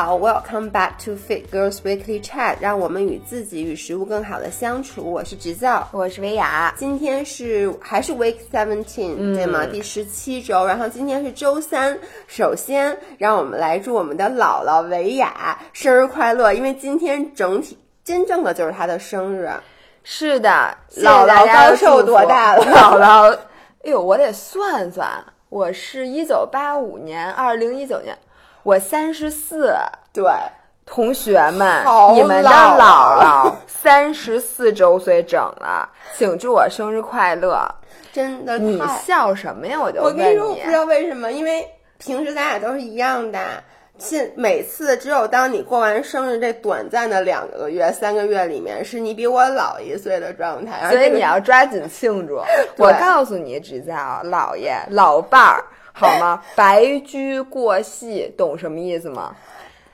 [0.00, 5.02] 好，Welcome back to Fit Girls Weekly Chat，让我们与自己与食物更好的相处。
[5.02, 6.72] 我是直造，我是维雅。
[6.76, 9.66] 今天是还是 Week Seventeen，、对吗？
[9.66, 10.64] 第十七周。
[10.64, 11.98] 然后今天是周三。
[12.28, 19.50] 首先，让我们来祝我们的姥姥维雅生日快乐，因为今天整体真正的就是她的生日。
[20.04, 22.64] 是的，姥姥高寿多大了？
[22.66, 23.36] 姥姥，
[23.82, 28.16] 哎呦，我得算算，我是一九八五年，二零一九年，
[28.68, 29.74] 我三十四。
[30.12, 30.30] 对，
[30.84, 31.82] 同学们，
[32.12, 37.66] 你们的姥姥三十四周岁整了，请祝我生日快乐！
[38.12, 39.80] 真的你笑什么呀？
[39.80, 43.40] 我就问我跟你说，我不知道为什么，因为平时咱俩都是一样的。
[43.96, 52.38] 现每次只有当你过完生日这短暂的两个月、三个月里面，是你比我老一岁的状态，所以你要抓紧庆祝。
[52.76, 53.94] 我告诉你，只叫
[54.24, 55.64] 姥爷、老伴儿，
[55.98, 56.42] 好吗？
[56.54, 59.34] 白驹过隙，懂什么意思吗？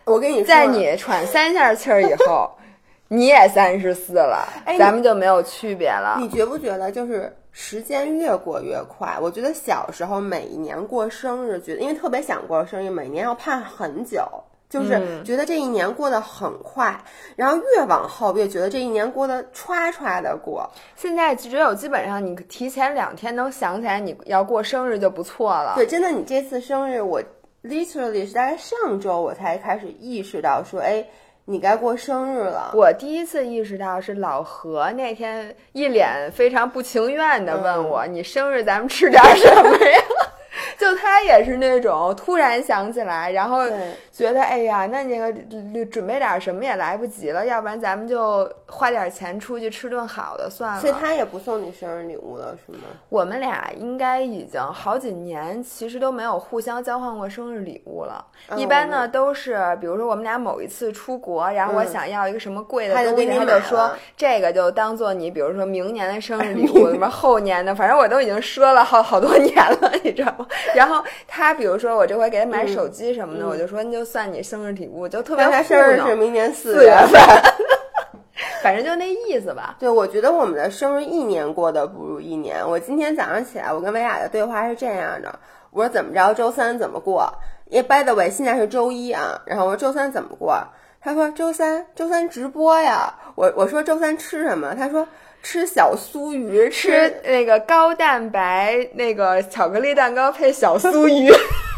[0.05, 2.51] 我跟你说，在你喘三下气儿以后，
[3.09, 6.17] 你也三十四了，哎咱们就没有区别了。
[6.21, 9.17] 你觉不觉得就是时间越过越快？
[9.21, 14.23] 我觉得小时候每一年过生日，觉得因为特别想过生日，每年要盼很久。
[14.69, 16.99] 就是嗯觉得这一年过得很快，
[17.37, 20.69] 然后越往后越觉得这一年过得歘歘的过。
[20.97, 25.75] 现在只有基本上你提前两天能想起来你要过生日就不错了。
[25.77, 27.23] 对，真的，你这次生日，我
[27.63, 31.07] literally 是大概上周我才开始意识到说，哎，
[31.45, 32.73] 你该过生日了。
[32.75, 39.99] 我第一次意识到是老何那天一脸非常不情愿的问我：“你生日咱们吃点什么呀？”
[40.77, 43.79] 就他也是那种突然想起来，然后对
[44.17, 50.81] 觉得哎呀，那那个准备点什么也来不及了，要不然咱们就花点钱出去吃顿好的算了。
[50.81, 52.79] 所以他也不送你生日礼物了，是吗？
[53.09, 58.25] 我们俩应该已经好几年，其实都没有互相交换过生日礼物了。
[58.49, 70.47] 嗯一般呢都是，比如说我们俩某一次出国，然后我嗯想要一个什么贵的他就东西，给你就说这个就当做你，比如说明年的生日礼物， 什么后年的，反正我都已经说了好好多年了，你知道吗？
[70.75, 77.21] 然后他比如说我这回给他买手机什么的，我就说你就算你生日礼物，就特别他生日是明年四四月份。
[78.63, 79.77] 反正就那意思吧。
[79.79, 82.67] 对，我觉得我们的生日一年过得不如一年。
[82.69, 85.39] 我今天早上起来，我跟维雅的对话是这样的：
[85.71, 87.33] 我说怎么着，周三怎么过？
[87.69, 89.41] 因为 by the way，现在是周一啊。
[89.45, 90.59] 然后我说周三怎么过？
[91.01, 93.15] 他说周三，周三直播呀。
[93.35, 94.75] 我我说周三吃什么？
[94.75, 95.07] 他说
[95.43, 101.31] 吃小酥鱼，吃那个高蛋白那个巧克力蛋糕配小酥鱼。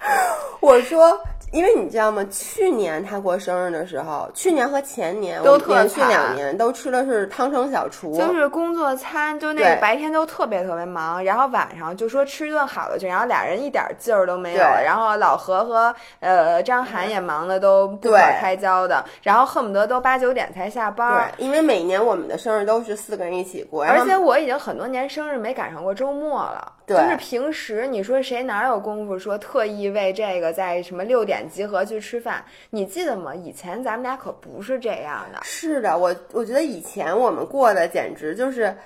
[0.60, 1.18] 我说，
[1.52, 2.24] 因为你知道吗？
[2.30, 32.44] 去年他过生日的时候，去年和前年都我连续两年都吃的是汤城小厨，就是工作餐，就那个白天都特别特别忙，然后晚上就说吃一顿好的去，然后俩人一点劲儿都没有，然后老何和呃张涵也忙的都不可对开交的，然后恨不得都八九点才下班因为每年我们的生日都是四个人一起过，而且我已经很多年生日没赶上过周末了，对就是平时你说谁哪有功夫说特意为这个在什么六点集合去吃饭？
[32.70, 33.34] 你记得吗？
[33.34, 35.40] 以前咱们俩可不是这样的。
[35.42, 38.76] 是的，我我觉得以前我们过的简直就是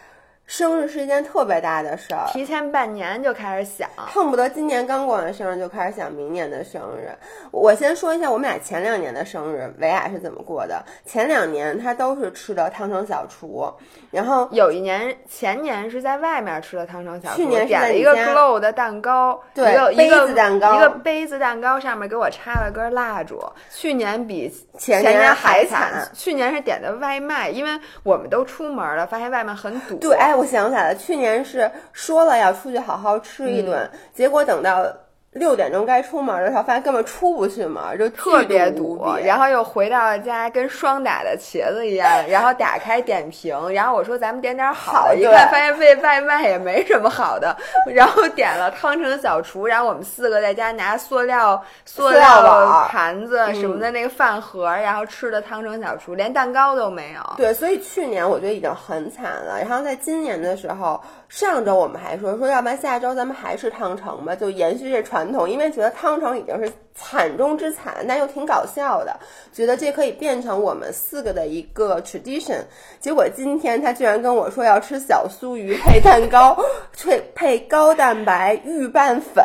[0.47, 7.11] 生日是一件特别大的事儿，提前半年就开始想，恨不得今年刚过完生日就开始想明年的生日。
[7.51, 10.85] 我先说一下我们俩前两年的生日，维雅是怎么过的。
[11.07, 13.73] 前两年他都是吃的汤城小厨，
[14.11, 23.43] 然后有一年前年是在外面吃的汤城小厨，去年点了一个 glow 的蛋糕，对一个杯子蛋糕一个杯子蛋糕上面给我插了根蜡烛。
[23.71, 29.97] 去年比前年年还还惨惨，去年是点的外卖，因为我们都出门了，发现外面很堵。
[29.97, 33.99] 对，哎，我想起来了，去年是说了要出去好好吃一顿，嗯。
[34.13, 34.87] 结果等到
[35.35, 42.09] 六点钟该出门的时候，发现根本出不去门，就特别堵堵，然后又回到了家，跟霜打的茄子一样。
[42.29, 47.57] 然后打开点评，然后我说咱们点点好一看发现这外卖也没什么好的，
[47.93, 57.21] 然后点了汤城小厨，然后我们四个在家拿塑料塑料盘子什么的那个饭盒，然后吃的汤城小厨，连蛋糕都没有。
[57.37, 59.59] 对，所以去年我觉得已经很惨了。
[59.59, 69.19] 然后在今年的时候，上周我们还说说，要不然下周咱们还是汤城吧，就延续这传统，因为觉得汤城已经是惨中之惨，但又挺搞笑的，
[69.53, 72.61] 觉得这可以变成我们四个的一个 tradition。
[73.01, 76.57] 结果今天他居然跟我说要吃小酥鱼配蛋糕，
[76.97, 79.45] 配配高蛋白预拌粉。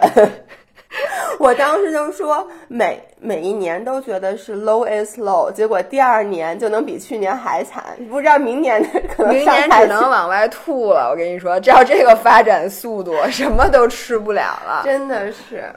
[1.39, 8.83] 我当时就说每每一年都觉得是 low is low，结果第二年就能比去年还惨，不知道明年
[9.15, 14.81] 可能明年只能往外吐了，我跟你说，照这个发展速度，什么都吃不了了。
[14.83, 15.71] 真的是，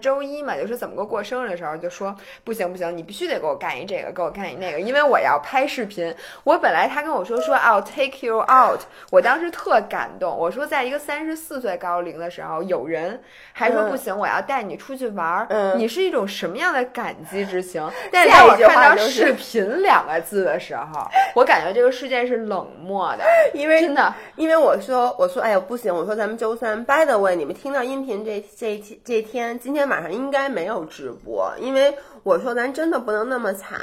[0.00, 6.14] 周一嘛，就是怎么个过生日的时候，就说不行不行，你必须得给我干一这个，给我干一那个，因为我要拍视频。
[6.44, 10.36] 我本来他跟我说说 I'll take you out，我当时特感动。
[10.36, 13.22] 我说在一个三十四岁高龄的时候，有人
[13.52, 15.46] 还说不行，我要带你出去玩儿。
[15.50, 17.86] 嗯你是一种什么样的感激之情？
[18.10, 33.78] 但是当我看到“视频”两个字的时候，我感觉这个世界是冷漠的， 因为真的，因为我说我说哎呀不行，我说咱们周三，by the way，你们听到音频这这这天，今天晚上应该没有直播，因为我说咱真的不能那么惨。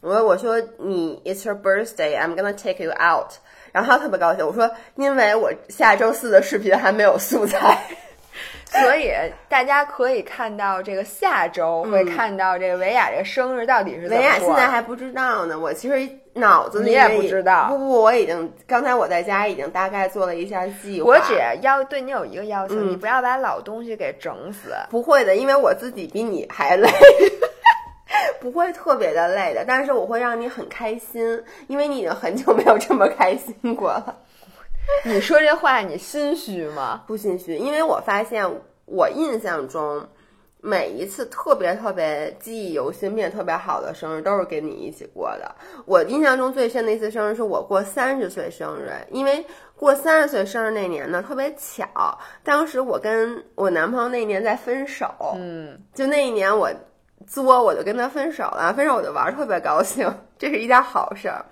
[0.00, 3.32] 我我说你 It's your birthday, I'm gonna take you out。
[3.72, 7.78] 然后他特别高兴，我说因为我下周四的视频还没有素材。
[8.64, 9.12] 所以
[9.50, 17.68] 大家可以看到，这个下周会看到这个维亚这个生日到底是怎么维亚现在还不知道呢，我其实脑子里你也不知道。
[17.68, 21.08] 不不，我已经刚才我在家已经大概做了一下计划。
[21.08, 24.74] 我只要对你有一个要求，嗯你不要把老东西给整死。
[24.90, 26.88] 不会的，因为我自己比你还累。
[28.40, 34.16] 不会特别的累的，但是我会让你很开心，因为你已经很久没有这么开心过了。
[35.04, 37.04] 你说这话你心虚吗？
[37.06, 38.44] 不心虚，因为我发现
[38.84, 40.06] 我印象中
[40.64, 45.54] 每一次特别特别记忆犹新并且特别好的生日都是跟你一起过的。
[45.84, 49.44] 我印象中最深的一次生日是我过三十岁生日，因为
[49.76, 56.70] 过三十岁生日那年呢特别巧，当时我跟我男朋友那年在分手，嗯，就那一年我
[57.26, 60.08] 作我就跟他分手了，分手我就玩儿特别高兴，
[60.38, 61.44] 这是一件好事儿。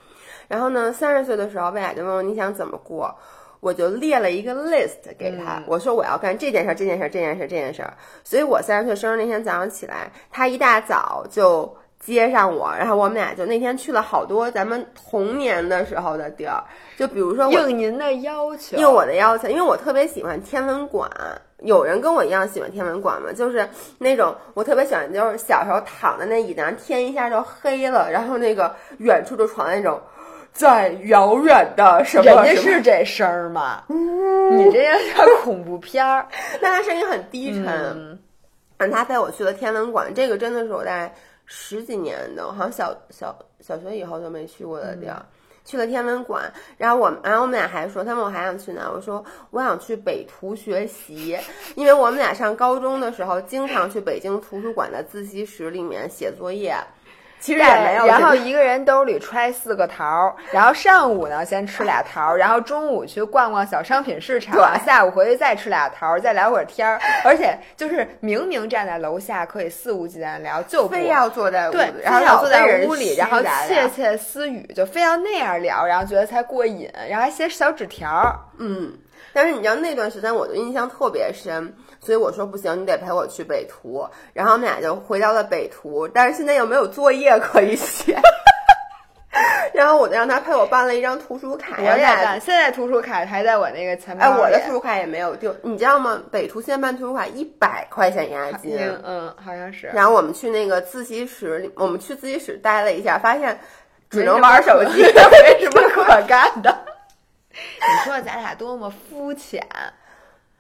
[0.47, 3.13] 然后呢，三十岁的时候，魏雅就问我你想怎么过，
[3.61, 7.95] 我就列了一个 list 给他，嗯我说我要干这件事儿、这件事儿、这件事儿、这件事儿。
[8.25, 16.65] 所以我三十岁生日那天早上起来，他一大早就接上我，然后我们俩就那天去了好多咱们童年的时候的地儿，
[16.97, 21.11] 就比如说应您的要求，应我的要求，因为我特别喜欢天文馆。
[21.63, 23.31] 有人跟我一样喜欢天文馆吗？
[23.35, 23.69] 就是
[23.99, 30.01] 那种我特别喜欢，就是小时候躺在那椅子上，天一下就黑了，然后那个远处就传来那种
[30.53, 33.85] 在遥远的什么人家是这声儿吗？
[33.89, 36.27] 你这个叫恐怖片儿。
[36.61, 37.67] 但他声音很低沉。
[37.67, 38.19] 嗯。
[38.79, 41.15] 让他带我去了天文馆，这个真的是我在
[41.45, 45.23] 十几年的，好像小小小学以后都没去过的地儿。
[45.67, 51.39] 去了天文馆，然后我们，然后我们俩还说，他问我还想去哪，我说我想去北图学习，
[51.75, 56.75] 因为我们俩上高中的时候经常去北京图书馆的自习室里面写作业，
[57.41, 58.07] 其实也没有。
[58.07, 67.01] 然后一个人兜里揣四个桃儿，然后上午呢先吃俩桃儿，然后中午去逛逛小商品市场，对下午回去再吃俩桃儿，再聊会儿天儿。
[67.25, 78.39] 而且就是明明站在楼下可以肆无忌惮聊，就非要坐在屋对，，然后非要坐在屋里，然后窃窃私语，就非要那样聊，然后觉得才过瘾，然后还写小纸条儿。
[78.59, 78.93] 嗯，
[79.33, 84.09] 但是你知道那段时间我的印象特别深，所以我说不行，你得陪我去北图。
[84.33, 88.19] 然后我们俩就回到了北图，但是现在又没有作业可以写。
[89.73, 96.21] 然后我就让他陪我办了一张图书卡，我俩，现在图书卡还在我那个钱包哎，我的图书卡也没有丢，你知道吗？
[96.31, 98.77] 北图现在办图书卡一百块钱押金。
[98.77, 99.87] 嗯嗯，好像是。
[99.95, 103.59] 然后我们去那个自习室里，我们去自习室待了一下，发现
[104.11, 106.77] 只能玩手机， 没什么可干的。
[107.53, 109.65] 你说咱俩多么肤浅？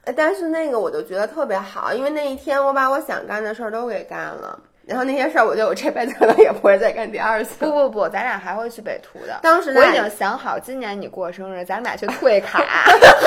[0.04, 7.64] 呃但是那个我就觉得特别好，因为那一天我把我想干的事儿都给干了，然后那些事儿我觉得我这辈子可能也不会再干第二次。
[7.64, 9.38] 不不不，咱俩还会去北图的。
[9.42, 12.62] 当时我已经想好，今年你过生日，咱俩去退卡，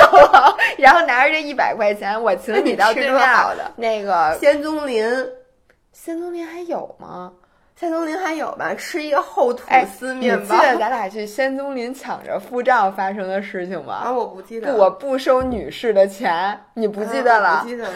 [0.02, 0.56] 好不好？
[0.76, 5.04] 然后拿着这一百块钱，我请你到对吃面好的那个仙踪林，
[5.92, 7.32] 仙踪林还有吗？
[7.76, 8.72] 仙踪林还有吧？
[8.74, 10.54] 吃一个厚吐哎，司你面包。
[10.56, 14.12] 记得咱俩去仙踪林抢着付账发生的事情啊，吗？
[14.12, 17.68] 我不记得不，我不收女士的钱，你不记得啊了啊不？
[17.68, 17.94] 记得了。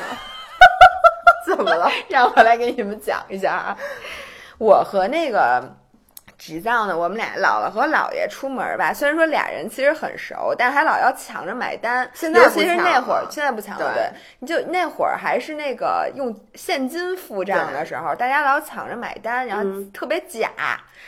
[1.46, 1.88] 怎么了？
[2.08, 3.76] 让我来给你们讲一下啊，
[4.58, 5.76] 我和那个
[6.38, 12.08] 侄子呢，我们俩姥姥和姥爷出门吧，虽然说俩人其实很熟，但还老要抢着买单。
[12.14, 14.46] 现在尤其是那会儿，现在不抢了，对。
[14.46, 19.90] 就那会儿还是那个用现金付账的时候，大家老抢着买单，然后嗯。
[19.92, 20.48] 特别假。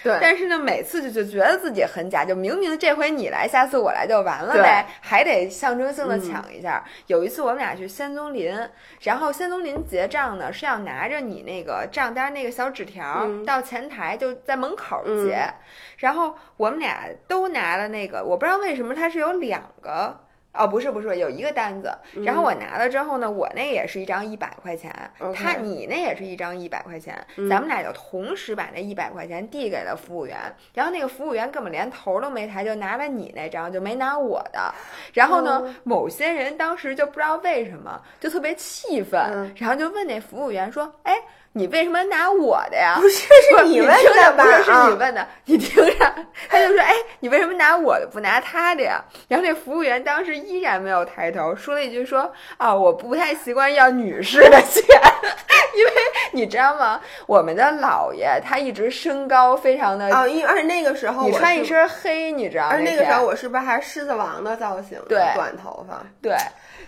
[0.02, 6.22] 对，但是呢，每次就就觉得自己很假，就明明这回你来，下次我来就完了呗，还得象征性的嗯。
[6.22, 6.82] 抢一下。
[7.06, 8.56] 有一次我们俩去仙踪林，
[9.02, 13.44] 然后仙踪林结账呢是要拿着你那个账单那个小纸条、嗯。
[13.44, 15.54] 到前台就在门口嗯，
[15.98, 20.18] 然后我们俩都拿了那个，我不知道为什么它是有两个。
[20.52, 24.92] 哦，不是不是，有一个单子，然后我拿了之后呢，我那也是一张一百块钱，
[25.32, 27.48] 他你那也是一张一百块钱，嗯。
[27.48, 30.36] 咱们俩就同时把那一百块钱递给了服务员，
[30.74, 34.74] 然后那个服务员根本连头都没抬，就拿了你那张，就没拿我的。
[35.14, 39.54] 然后呢，哦某些人当时就不知道为什么就特别气愤，嗯。
[39.56, 41.14] 然后就问那服务员说：“哎，
[41.52, 44.44] 你为什么拿我的呀？”不是是你问的吧？
[44.44, 46.14] 不是是啊你问的，你听着，
[46.48, 54.84] 他就说：“哎，你为什么拿我的不拿他的呀？”然后那服务员当时依然没有抬头，说了一句说：“啊，我不太习惯要女士的钱，
[55.76, 55.92] 因为
[56.32, 57.00] 你知道吗？
[57.26, 64.98] 我们的姥爷他一直身高非常的，啊，因为而且那个时候我你穿一，身黑，你知道那而那个时候我是不是还是狮子王的造型？
[65.08, 66.00] 对短头发。
[66.22, 66.36] 对。”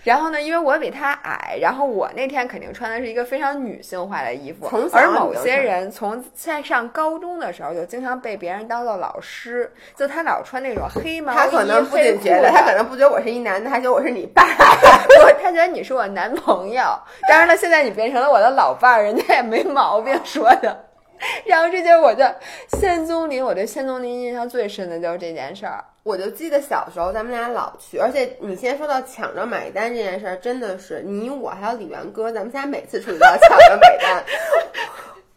[0.05, 14.43] 然后呢，因为我比他矮，然后我那天肯定穿的是一个非常女性化的衣服而某些人从在上高中的时候就经常被别人当做老师，就他老穿那种黑毛衣、他可能不仅觉得，子他可能不觉得我是一男的，他觉得我是你爸。
[15.07, 16.83] 不，他觉得你是我男朋友。
[17.29, 20.87] 当然了，现在你变成了我的老伴儿，人家也没毛病说的。
[21.47, 25.85] 然后这就是我的仙踪林，我对仙踪林印象最深的就是这件事儿。
[26.03, 34.25] 我就记得小时候咱们俩老去，而且你先说到抢着买单这件事儿，真的是你我还有李元哥，咱们仨每次出去都要抢着买单。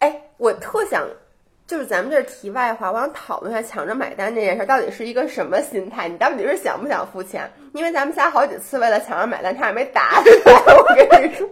[0.00, 1.06] 哎，我特想。
[1.66, 6.08] 就是咱们这儿题外话，我想讨论一下抢着买单这件事儿到底是一个什么心态？
[6.08, 7.50] 你到底是想不想付钱？
[7.74, 10.52] 因为咱们仨好几次为了抢着买单，差点没打起来。
[10.74, 11.46] 我跟你说，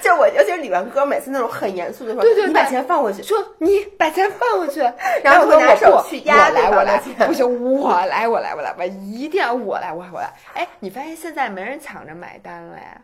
[0.00, 4.80] 就我尤其是李元哥，每次那种很严肃的说：“对对你把钱放回去。”说你把钱放回去，
[5.24, 10.32] 然后后我会拿手去压我来，我来，不行，我来，我来，我来，我一定要我来，我来，我来。
[10.54, 13.00] 哎，你发现现在没人抢着买单了呀？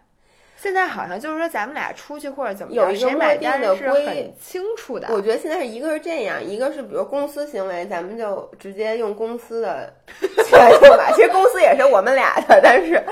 [0.63, 5.09] 现在好像就是说咱们俩出去或者怎么着，有一个谁买默定单的规很清楚的。
[5.11, 11.11] 我觉得现在是一个是这样，一个是比如公司行为，咱们就直接用公司的钱去买。
[11.17, 13.03] 其实公司也是我们俩的，但是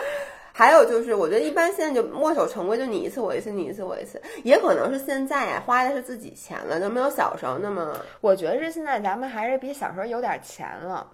[0.52, 4.22] 还有就是，我觉得一般现在就墨守成规，就你一次我一次，你一次我一次。
[4.44, 7.96] 也可能是现在啊，花的是自己钱了，就没有小时候那么。
[8.20, 11.04] 我觉得是现在咱们还是比小时候有点钱了。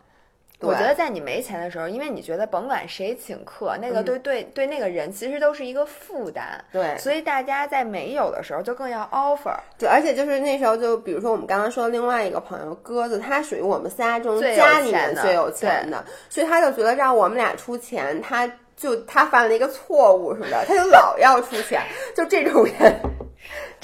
[0.58, 9.54] 对我觉得在你没钱的时候，因为你觉得甭管谁请客，那个嗯对对对那个人其实都是一个负担，对所以大家在没有的时候就更要 offer。
[9.78, 21.82] 对，而且就是那时候，就比如说我们刚刚说另外一个朋友鸽子，他属于我们仨中家里面最有钱的，所以他就觉得让我们俩出钱，他就他犯了一个错误似的，他就老要出钱，
[22.14, 22.98] 就这种人。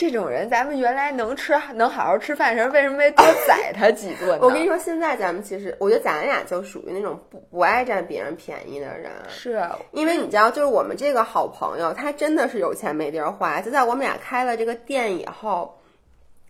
[0.02, 4.38] 这种人，咱们原来能吃能好好吃饭的时候，为什么没多 宰他几顿呢？
[4.42, 13.60] 我跟你说，现在咱们其实，我觉得咱俩就属于那种不不爱占别人便宜的人，是因为你知道，就是我们这个好朋友，他真的是有钱没地儿花。
[13.60, 15.78] 就在我们俩开了这个店以后，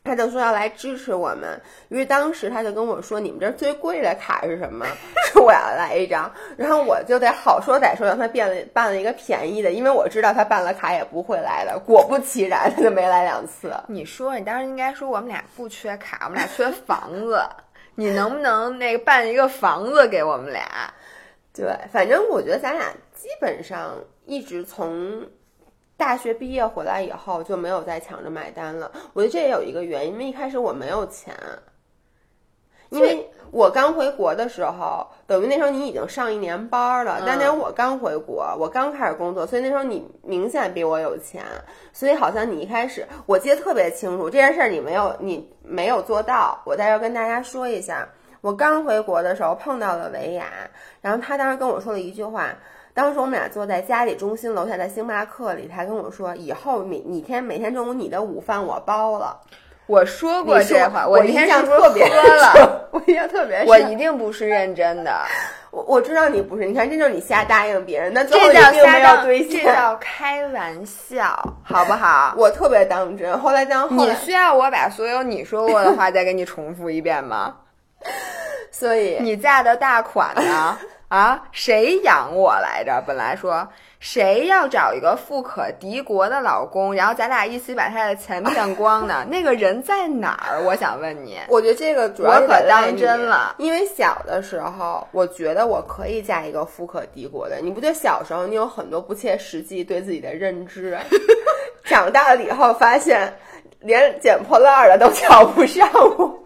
[0.04, 1.60] 他就说要来支持我们。
[1.88, 4.86] 因为当时他就跟我说：“你们这儿最贵的卡是什么？”
[5.32, 6.30] 说我要来一张。
[6.56, 11.78] 然后我就得好说歹说让他变了办了一个便宜的，因为我知道他办了卡也不会来的。
[11.78, 13.74] 果不其然，他就没来两次。
[13.88, 17.40] 你说，你当时应该说我们俩不缺卡，我们俩缺房子。
[17.94, 20.66] 你能不能那个办一个房子给我们俩？
[21.54, 23.94] 对，反正我觉得咱俩基本上
[24.24, 25.22] 一直从
[26.02, 28.90] 大学毕业回来以后就没有再抢着买单了。
[29.12, 31.32] 我觉得这也有一个原因，因为一开始我没有钱，
[32.88, 41.44] 因为我刚回国的时候，等于那时候你已经上一年班儿了，但那时候我刚回国，我刚开始工作，所以那时候你明显比我有钱，
[41.92, 48.08] 所以好像你一开始我记得特别清楚这件事儿，你没有你没有做到，我在这儿跟大家说一下。
[48.40, 50.48] 我刚回国的时候碰到了维雅，
[51.00, 52.52] 然后他当时跟我说了一句话。
[52.94, 59.40] 当时我们俩坐在家里中心楼下的星巴克里，他跟我说：“以后每你天每天中午你的午饭我包了。
[59.86, 62.52] 我说”过这话，我印象特别喝了？
[62.54, 63.66] 深，我印象特别深。
[63.66, 65.22] 我一定不是认真的，
[65.70, 69.64] 我我知道你不是，你看这就是你瞎答应别人，那最后这叫你并没有瞎当，兑现。
[69.64, 72.34] 这叫 开玩笑，好不好？
[72.36, 77.56] 我特别当真，后来当后来，你需要我把所有你说过的话再给你重复一遍吗？
[78.70, 80.78] 所以你嫁的大款呢？
[81.12, 83.04] 啊，谁养我来着？
[83.06, 83.68] 本来说
[84.00, 89.22] 谁要找一个富可敌国的老公，然后咱俩一起把他的钱 骗光呢？
[89.28, 90.62] 那个人在哪儿？
[90.64, 91.38] 我想问你。
[91.48, 97.58] 我觉得这个主要我可当真了，因为小的时候，我觉得我可以嫁一个富可敌国的。
[97.60, 100.98] 你不觉得小时候你有很多不切实际对自己的认知，
[101.84, 103.30] 长大了以后发现
[103.80, 106.42] 连捡破烂儿的都瞧不上我，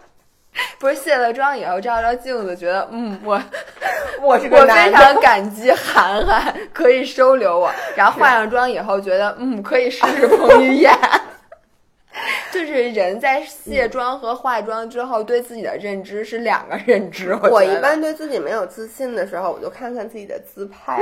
[0.79, 3.41] 不是卸了妆以后照照镜子，觉得嗯，我
[4.21, 4.97] 我是我非个男的。
[4.97, 10.91] 常感激涵涵可以收留我，然后化上妆以后觉得嗯，可以试试彭于晏。
[12.51, 17.31] 就是人在卸妆和化妆之后，对自己的认知是两个认知。
[17.43, 20.99] 我我一般对自己没有自信的时候，我就看看自己的自拍。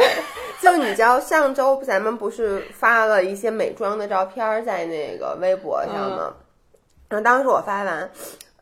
[0.62, 6.34] 就你知道，上周咱们不是发了一些美妆的照片在那个微博上吗？
[7.08, 8.10] 然后当时我发完，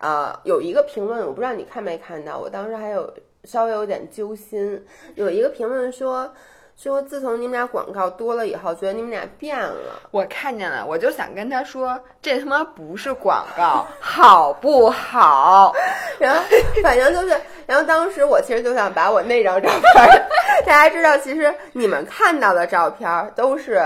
[0.04, 3.10] 呃，有一个评论，我不知道你看没看到，我当时还有
[3.46, 4.86] 稍微有点揪心。
[5.16, 6.30] 有一个评论说
[6.76, 10.02] 说，自从你们俩广告多了以后，觉得你们俩变了。
[10.12, 15.74] 我看见了，我就想跟他说，这他妈不是广告， 好不好？
[16.20, 16.42] 然后
[16.84, 20.28] 反正就是，然后当时我其实就想把我那张照片儿，
[20.66, 23.82] 大家知道，其实你们看到的照片儿都是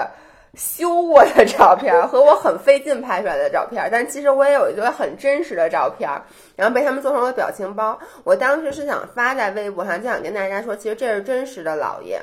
[0.55, 6.09] 修过的照片和我很费劲拍出来的照片，但其实我也有一个很真实的照片，
[6.55, 7.99] 然后被他们做成了表情包。
[8.23, 12.21] 我当时是想发在微博上，就想跟大家说，其实这是真实的姥爷。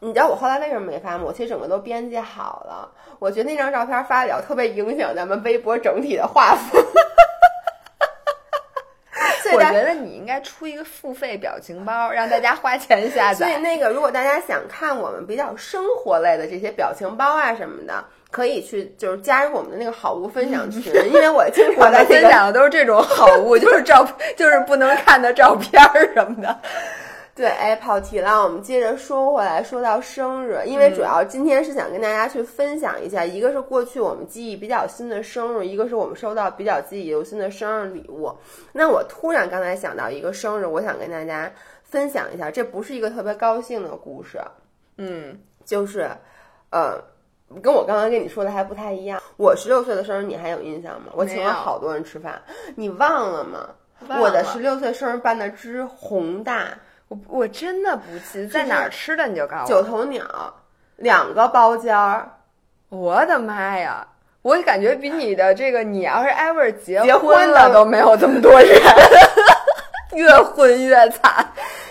[0.00, 1.24] 你知道我后来为什么没发吗？
[1.26, 6.84] 我其实整个都编辑好了，我觉得那张照片发了特别影响咱们微博整体的画风。
[9.52, 13.46] 所以我觉得你应该出一个付费表情包，让大家花钱下载。
[13.46, 26.60] 所以那个，如果大家想看我们比较生活类的这些表情包啊什么的，可以去就是加入我们的那个好物分享群， 因为我经我们分常在这个享的都是这种好物，就是照， 就是不能看的照片儿什么的。
[27.38, 38.36] 对，哎，跑题了，我们接着说回来，说到生日，因为主要今天是想跟大家去分享一下，一个是过去我们记忆比较新的生日，一个是我们收到比较记忆犹新的生日礼物。
[38.72, 41.48] 那我突然刚才想到一个生日，我想跟大家
[41.84, 44.40] 分享一下，这不是一个特别高兴的故事，
[44.96, 46.10] 嗯，就是，
[46.70, 47.00] 呃，
[47.62, 49.22] 跟我刚刚跟你说的还不太一样。
[49.36, 51.12] 我十六岁的生日你还有印象吗？
[51.14, 52.42] 我请了好多人吃饭，
[52.74, 53.68] 你忘了吗？
[54.20, 56.78] 我的十六岁生日办的之宏大，
[57.08, 59.82] 我我真的不记得在哪儿吃的，你就告诉我九。
[59.82, 60.22] 头鸟，
[60.96, 62.30] 两个包间儿，
[62.90, 64.06] 我的妈呀！
[64.42, 68.80] 我感觉比你的这个，你要是 ever 结结婚了都没有这么多人，
[70.14, 71.46] 越混越惨。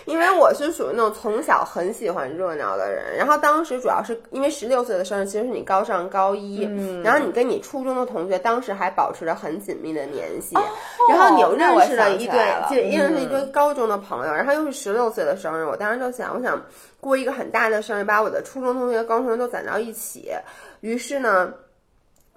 [0.08, 10.56] 因为我是属于那种从小很喜欢热闹的人，然后当时主要是因为十六岁的生日其实是你高上高一，嗯然后你跟你初中的同学当时还保持着很紧密的联系，
[11.10, 16.64] 然后你又认识了一堆就认识一嗯堆高中的朋友，然后又是十六岁的生日，我当时就想，我想
[17.02, 20.32] 过一个很大的生日，把我的初中同学、高中同学都攒到一起，
[20.80, 21.54] 于是呢。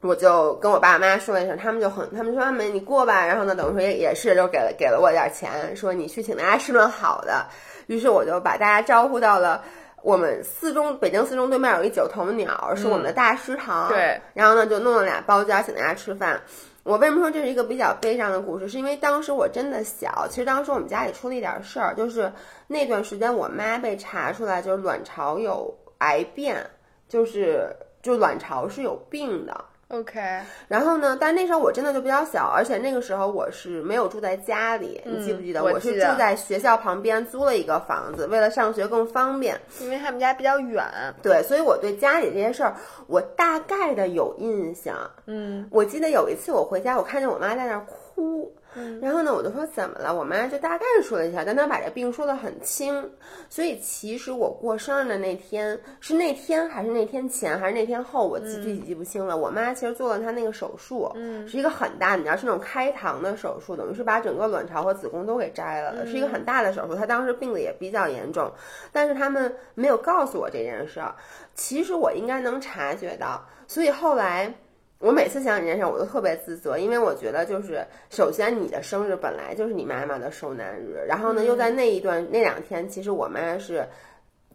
[0.02, 7.46] 我就跟我爸妈说一声，他们就很，他们说阿美你过吧，然后呢，等于说也也是就给了给了我点钱，说你去请大家吃顿好的，
[7.86, 9.62] 于是我就把大家招呼到了
[10.02, 16.40] 我们四中北京四中对面有一九头鸟，是我们的大食堂，对，然后呢就弄了俩包间请大家吃饭。
[16.82, 18.66] 我为什么说这是一个比较悲伤的故事？
[18.66, 22.32] 是因为当时我真的小，其实当时我们家里出了一点事儿，就是
[22.66, 26.70] 那段时间我妈被查出来就是卵巢有癌变，
[27.06, 27.68] 就是
[28.00, 29.66] 就卵巢是有病的。
[29.90, 30.20] OK，
[30.68, 35.64] 然后呢，但那时候我真的就比较小，而且那个时候我是没有住在家里，你记不记得？
[35.64, 39.60] 我是住在学校旁边租了一个房子，为了上学更方便。
[39.80, 40.84] 因为他们家比较远。
[41.20, 42.76] 对，所以我对家里这些事儿，
[43.08, 44.94] 我大概的有印象。
[45.26, 50.14] 嗯，我记得有一次我回家，我看见我妈在那儿哭，嗯然后呢，我就说怎么了？
[50.14, 53.10] 我妈就大概说了一下，但她把这病说得很轻。
[53.48, 59.36] 所以其实我过生日的那天是那天还是那天前还是那天后，我记具体记不清了。
[59.36, 66.94] 我妈其实做了她那个手术，嗯是一个很大，你知道是那种开膛的手术，等于是把整个卵巢和子宫都给摘了的，是一个很大的手术。
[66.94, 68.50] 她当时病的也比较严重，
[68.92, 71.14] 但是他们没有告诉我这件事儿。
[71.54, 74.54] 其实我应该能察觉到，所以后来。
[75.00, 83.82] 我每次想起这件事，我都特别自责，因为我觉得就是，首先你的生日本来就是你妈妈的受难日，然后呢，又在那一段那两天，其实我妈是，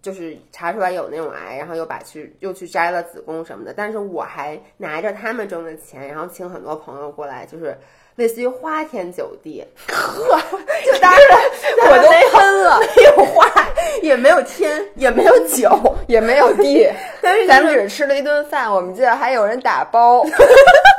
[0.04, 7.76] 就是查出来有那种癌，然后又把去又去摘了子宫什么的，但是我还拿着他们挣的钱，然后请很多朋友过来，就是
[8.16, 10.40] 类似于花天酒地，呵，
[10.86, 11.22] 就当然
[11.90, 13.46] 我都喷了，没有花，
[14.02, 15.70] 也没有天，也没有酒，
[16.08, 16.90] 也没有地，
[17.22, 18.72] 但是咱们只是吃了一顿饭。
[18.72, 20.24] 我们记得还有人打包，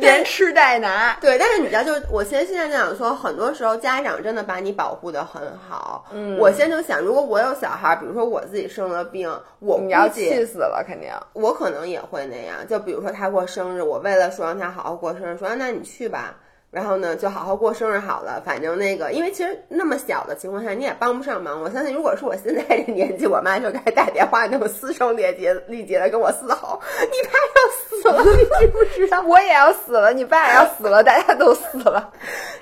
[0.00, 1.16] 连吃带拿。
[1.20, 6.06] 对，但是你知道，就是我其实现在就想说，很多时候家长真的把你保护的很好。
[6.12, 11.10] 嗯，我现在就想，如果我有小孩，比如说我自己生了病，我你要气死了，肯定。
[11.32, 12.66] 我可能也会那样。
[12.68, 16.36] 就比如说他过生日，我为了说让他好好过生日，说、啊、那你去吧。
[16.70, 18.40] 然后呢，就好好过生日好了。
[18.44, 21.60] 反正那个，因为其实那么小的情况下，你也帮不上忙。
[21.60, 26.80] 我相信，如果是我现在这年纪，我妈就该打电话那么嘶声力竭、力竭的跟我嘶吼
[27.10, 32.12] ：“你爸要死了，你知不知道？” 我也要死了，你爸也要死了，大家都死了。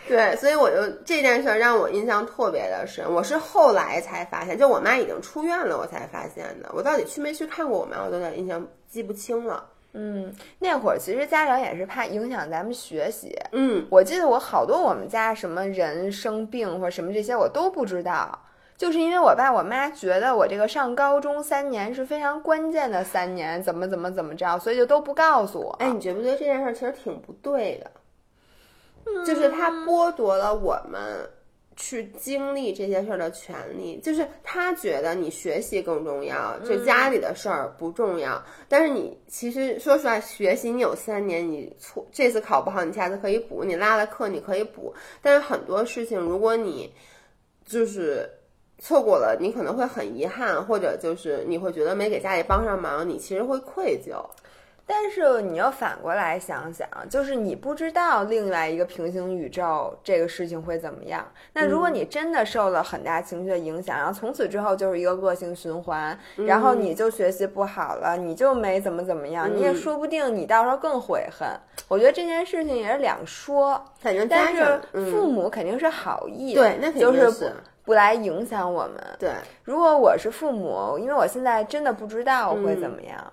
[0.09, 3.05] 对，所以我就这件事儿让我印象特别的深。
[3.13, 6.71] 我是后来才发现，就我妈已经出院了，我才发现的。
[6.73, 9.65] 我到底去没去看过我妈，我都有点印象记不清了。
[9.95, 13.37] 嗯，那会儿其实家长也是怕影响咱们学习。
[13.53, 18.39] 嗯，我记得我好多我们家什么人生病或者什么这些我都不知道，
[18.77, 25.75] 就是因为我爸我妈觉得我这个上高中三年是非常关键的三年，怎么怎么怎么着，所以就都不告诉我。
[25.81, 27.91] 哎，你觉不觉得这件事其实挺不对的？
[29.25, 31.01] 就是他剥夺了我们
[31.81, 38.43] 去经历这些事儿的权利，就是他觉得你学习更重要，就家里的事儿不重要。
[38.69, 44.93] 但是你其实说实话，学习你有三年，你错这次考不好，你下次可以补；你落了课，你可以补。
[45.23, 46.93] 但是很多事情，如果你
[47.65, 48.29] 就是
[48.81, 54.29] 错过了，你可能会很遗憾，或者就是你会觉得没给家里帮上忙，你其实会愧疚。
[54.91, 61.23] 但是你要反过来想想，就是你不知道另外一个平行宇宙这个事情会怎么样。
[61.53, 71.47] 那如果你真的受了很大情绪的影响，然后从此之后就是一个恶性循环，然后你就学习不好了，你就没怎么怎么样，你也说不定你到时候更悔恨。
[71.87, 77.53] 我觉得这件事情也是两说，感觉但是嗯父母肯定是好意，对，那肯定就是是
[77.85, 78.95] 不来影响我们。
[79.19, 79.33] 对。
[79.65, 83.33] 如果我是父母，因为我现在真的不知道会怎么样。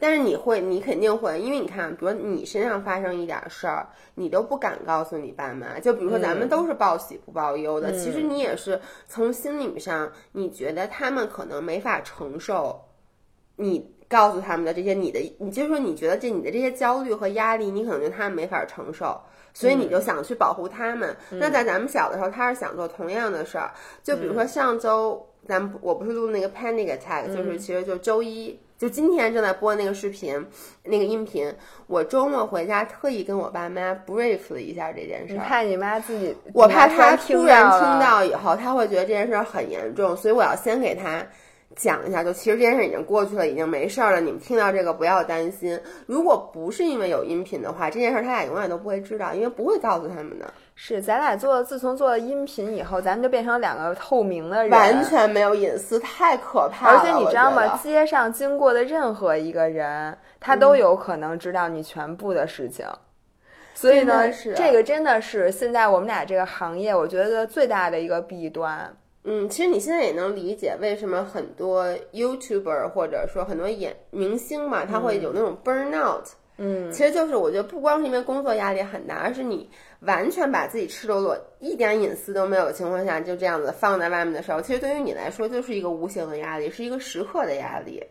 [0.00, 5.78] 但是你会，你肯定会，因为你看，比如你身上发生一点事儿，你都不敢告诉你爸妈。
[5.78, 12.80] 就比如说咱们都是报喜不报忧的，其实你也是从心理上，你觉得他们可能没法承受
[13.56, 19.20] 你告诉他们的这些，你的，你就是说你觉得这你的这些焦虑和压力，你可能觉得他们没法承受，
[19.52, 21.14] 所以你就想去保护他们。
[21.28, 23.70] 那在咱们小的时候，他是想做同样的事儿，
[24.02, 28.58] 就比如说上周咱们我不是录那个 panic attack，就是其实就周一。
[28.80, 30.42] 就今天正在播那个视频，
[30.82, 31.54] 那个音频，
[31.86, 35.44] 我周末回家特意跟我爸妈 brief 了一下这件事儿。
[35.44, 41.22] 怕你妈自己，我怕她突然听到以后，她会觉得这件事儿很严重，所以我要先给她
[41.76, 42.24] 讲一下。
[42.24, 44.20] 就其实这件事已经过去了，已经没事儿了。
[44.22, 45.78] 你们听到这个不要担心。
[46.06, 50.50] 如果不是因为有音频的话，这件事儿他俩永远都不会知道，因为不会告诉他们的。
[50.82, 56.98] 是，咱俩做，自从做了音频以后，咱们就变成两个透明的人，完全没有隐私，太可怕了。
[56.98, 57.78] 而且你知道吗？
[57.82, 62.86] 街上经过的任何一个人，他都有可能知道你全部的事情。
[63.74, 68.96] 所以呢，这个真的是现在我们俩这个行业，我觉得最大的一个弊端。
[69.24, 76.22] 嗯，其实你现在也能理解为什么很多 YouTuber 或者说很多演明星嘛，他会有那种 burnout。
[76.22, 76.39] 嗯，
[76.92, 79.68] 其实就是我觉得不光是因为工作压力很大，而是你
[80.00, 88.04] 完全把自己赤裸裸、一点隐私都没有的情况下，就这样子放在外面的时候，其实对于你来说就是一个无形的压力，是一个时刻的压力。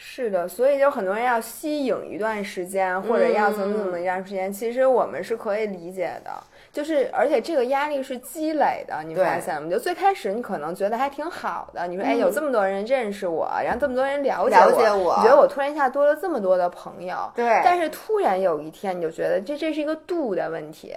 [0.00, 6.30] 是的，所以就很多人要息影一段时间，或者要怎么怎么一段时间，其实我们是可以理解的。
[6.78, 9.68] 就是，而且这个压力是积累的，你发现吗？
[9.68, 17.60] 就最开始你可能觉得还挺好的，你说哎，有这么多人认识我，然后这么多人了解我，你觉得我突然一下多了这么多的朋友，对。
[17.64, 20.94] 但是突然有一天，你就觉得这这是一个度的问题，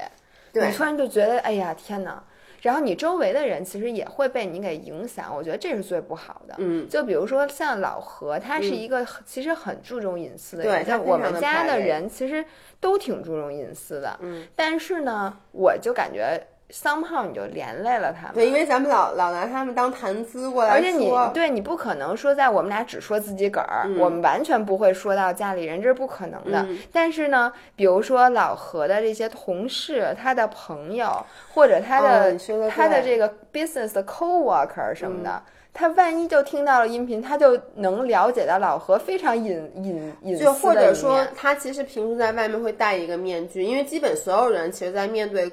[0.54, 0.68] 对。
[0.68, 2.22] 你突然就觉得哎呀天哪！
[2.62, 6.56] 然后你周围的人其实也会被你给影响，我觉得这是最不好的。
[6.60, 12.46] 嗯，就比如说像老何，他是一个其实很注重隐私的人，像我们家的人其实
[12.80, 14.18] 都挺注重隐私的。
[14.22, 16.42] 嗯，但是呢，我就感觉。
[16.72, 26.66] 桑炮你就连累了他们，对，因为咱们老老拿他们当谈资过来而且你对你不可能说在我们俩只说自己个儿，我们完全不会说到家里人，这是不可能的。
[26.92, 32.38] 但是呢，比如说老何的这些同事、他的朋友或者他的
[32.70, 45.52] 他的这个 business 的 coworker 什么的，他万一就听到了音频，他就能了解到老何非常隐隐隐私就或者说他其实平时在外面会戴一个面具，因为基本所有人其实，在面对。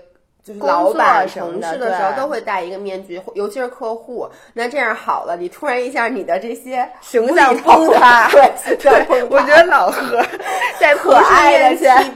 [0.49, 4.27] 就是老板、同事的时候都会戴一个面具，尤其是客户。
[4.55, 8.31] 那这样好了，你突然一下你的这些形 象崩塌，
[8.79, 10.25] 对，我觉得老何
[10.81, 12.15] 在可爱面前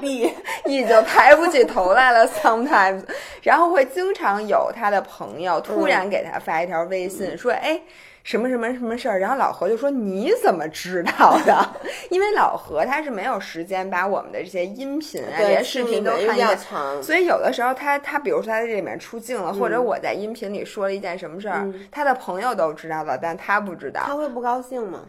[0.64, 2.27] 已经抬不起头来了。
[2.42, 3.03] Sometimes，
[3.42, 7.79] 然后会经常有他的朋友突然给他发一条微信说：“哎。”
[8.24, 11.74] 什么什么什么事儿，然后老何就说你怎么知道的？
[12.11, 16.58] 因为老何他是没有时间把我们的这些音频啊、这些视频都看一遍，
[17.02, 24.02] 所以有的时候他他比如说他在这里面出镜了，或者我在音频里说了一件什么事儿，他的朋友都知道了，但他不知道。
[24.04, 25.00] 他会不高兴吗？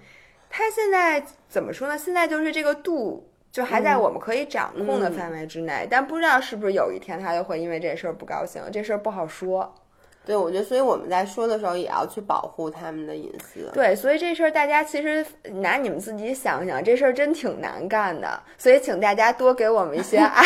[0.50, 1.98] 他现在怎么说呢？
[1.98, 9.74] 现在就是这个度就还在我们可以掌控的范围之内，但不知道是不是有一天他就会因为这事儿不高兴，这事儿不好说。
[10.26, 13.70] 对，我觉得，所以我们在说的时候也要去保护他们的隐私。
[13.74, 18.42] 对，所以这事儿大家其实拿你们自己想想，这事儿真挺难干的。
[18.58, 20.44] 所以请大家多给我们一些 爱。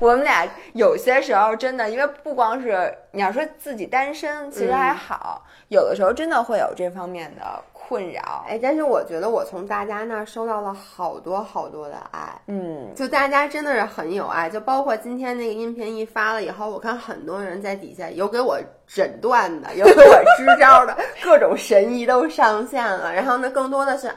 [0.00, 7.64] 我们俩有些时候真的，因为不光是你要说自己单身，其实还好，有的时候真的会有这方面的。
[7.88, 8.44] 困扰。
[8.48, 23.12] 哎，但是我觉得我从大家那儿收到了好多好多的爱，嗯，就大家真的是很有爱，就包括今天那个音频一发了以后，我看很多人在底下有给我诊断的，有给我支招的， 各种神医都上线了。
[23.12, 24.10] 然后呢，更多的是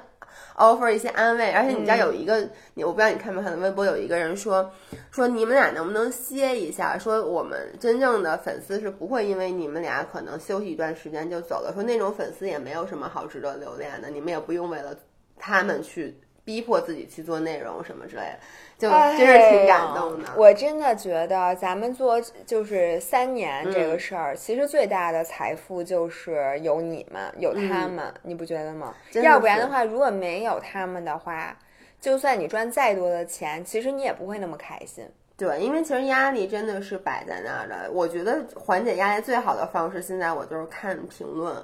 [0.56, 4.72] offer 一些安慰，而且你知道有一个，你我不知道你看没看到微博，有一个人说
[5.12, 6.98] 说你们俩能不能歇一下？
[6.98, 14.96] 说我们真正的粉丝是不会因为你们俩可能休息一段时间就走了，说那种粉丝也没有什么好值得留恋的，你们也不用为了
[15.38, 18.40] 他们去逼迫自己去做内容什么之类的，
[18.84, 20.28] 就真是挺感动的。
[20.28, 28.94] 哎我真的觉得咱们做就是三年这个事儿，其实最大的财富就是有你们，有他们，你不觉得吗？
[29.14, 31.56] 要不然的话，如果没有他们的话，
[32.02, 35.06] 就算你赚再多的钱，其实你也不会那么开心。
[35.38, 37.90] 对，因为其实压力真的是摆在那儿的。
[37.92, 41.56] 我觉得缓解压力最好的方式，现在我就是看评论。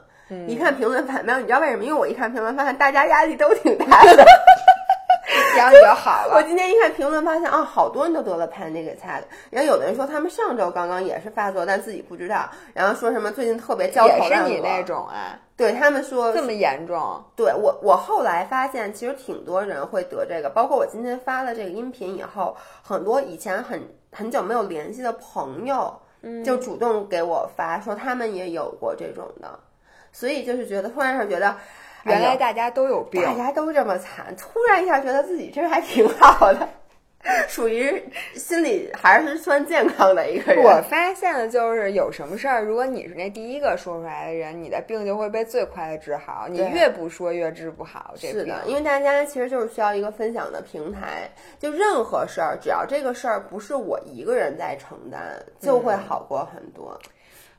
[0.48, 1.84] 一看评论反面，你知道为什么？
[1.84, 4.26] 因为我一看评论，发现大家压力都挺大的。
[5.56, 6.36] 然后你就好了。
[6.36, 9.22] 我今天一看评论，发现啊，好多人都得了 panic attack。
[9.50, 12.50] 然后有的人说他们上周刚刚也是发作，但自己不知道。
[12.74, 14.48] 然后说什么最近特别焦头烂额。
[14.48, 17.24] 你那种啊，对他们说这么严重？
[17.36, 25.94] 对我，我后来发现，其实挺多人会得这个，包括我今天发了这个音频以后，很多以前很很久没有联系的朋友，
[26.44, 29.60] 就主动给我发说他们也有过这种的，
[30.12, 31.56] 所以就是觉得突然上觉得，
[32.04, 33.22] 原来大家都有病。
[33.24, 36.68] 大家都这么惨，突然一下觉得自己这还挺好的，
[37.48, 38.02] 属于
[38.34, 40.64] 心里还是算健康的一个人。
[40.64, 46.48] 我发现的就是有什么事儿，如果你是那第一个说出来的人，你的病就会被最快的治好。
[46.50, 48.14] 你越不说越治不好。
[48.16, 55.20] 是的，因为大家其实就是需要一个分享的平台，就任何事儿，只要这个事儿不是我一个人在承担，
[55.60, 56.98] 就会好过很多。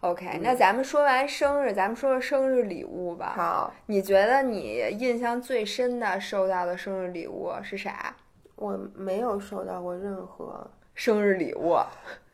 [0.00, 3.34] OK，那咱们说完生日，咱们说说生日礼物吧。
[3.36, 8.16] 好，你觉得你印象最深的收到的生日礼物是啥？
[8.56, 11.76] 我没有收到过任何生日礼物，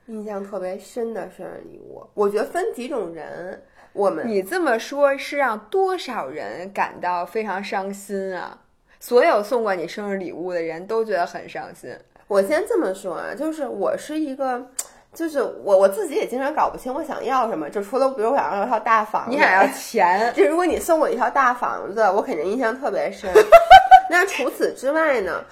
[0.06, 2.06] 印象特别深的生日礼物。
[2.14, 3.60] 我觉得分几种人，
[3.92, 8.60] 我们你这么说，是让多少人感到非常伤心啊？
[9.00, 11.92] 所有送过你生日礼物的人都觉得很伤心。
[12.28, 14.70] 我先这么说啊，就是我是一个。
[15.16, 23.32] 就是我我自己也经常搞不清我想要什么，就除了比如我想要一套大房子，你想要钱， 就如果你送我一套大房子，我肯定印象特别深。
[24.10, 25.42] 那除此之外呢？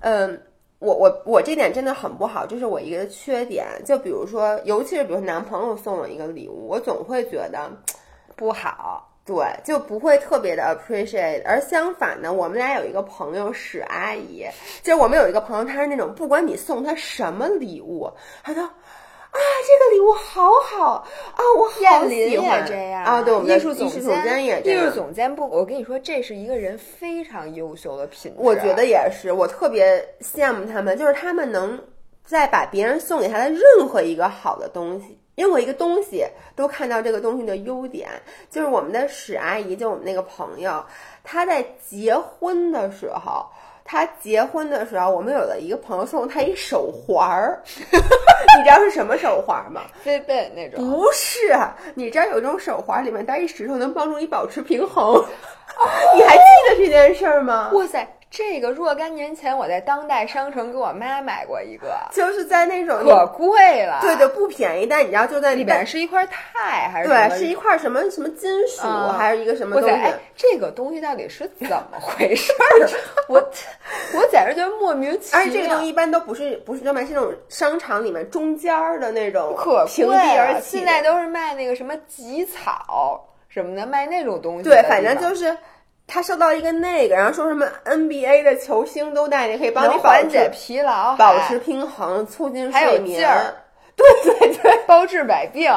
[0.00, 0.42] 嗯，
[0.80, 3.64] 我我我这点真的很不好，这是我一个缺点。
[3.84, 7.70] 就比如说，尤其是比如男朋友送我一个礼物，我总会觉得
[8.34, 9.08] 不好。
[9.24, 11.42] 对，就不会特别的 appreciate。
[11.46, 14.44] 而相反呢，我们俩有一个朋友史阿姨，
[14.82, 18.10] 就是我们有一个朋友，她是那种不管你送她什么礼物，
[18.42, 18.68] 她都。
[19.32, 24.84] 啊，这个礼物好好啊，我好喜欢这样啊，对，我们的艺术总监监也这样。
[24.84, 28.36] 艺术总监不，我跟你说，这是一个人非常优秀的品质。
[28.38, 31.82] 我觉得也是，我特别羡慕他们，就是他们能
[32.26, 36.22] 在把别人送给他的任何一个好的东西，任何一个东西
[36.54, 38.10] 都看到这个东西的优点。
[38.50, 40.84] 就是我们的史阿姨，就我们那个朋友，
[41.24, 43.46] 她在结婚的时候。
[43.84, 49.82] 她结婚的时候，我们有了一个朋友送他一手环儿， 你知道是什么手环吗？
[50.02, 50.90] 飞贝那种。
[50.90, 51.54] 不是，
[51.94, 55.24] 你知道有一种手环里面带一石头，能帮助你保持平衡。
[56.14, 57.70] 你还记得这件事儿吗？
[57.72, 63.98] 哇塞，这个若干年前我在当代商城给我妈买过一个，就是在那种可贵了。
[64.00, 69.94] 对对，不便宜，但你知道就在里边是一块钛还是什对，是一块什么什么金属，嗯还是一个什么，东西？
[69.94, 72.88] 哎，这个东西到底是怎么回事儿？
[73.28, 73.38] 我
[74.14, 75.38] 我简直觉得莫名其妙。
[75.38, 80.78] 而且这个东西一般都不是不是专卖是那种商场里面中间儿的那种可平地而起的。
[80.78, 84.82] 现在都是卖那个什么吉草什么的，卖那种东西对。
[84.88, 85.54] 反正就是
[86.12, 93.20] 他收到一个那个，然后说什么 NBA 的球星都带，你可以帮你缓解疲劳，保持平衡，促进还有睡眠。
[93.20, 93.54] 劲儿
[93.96, 95.72] 对对对，包治百病。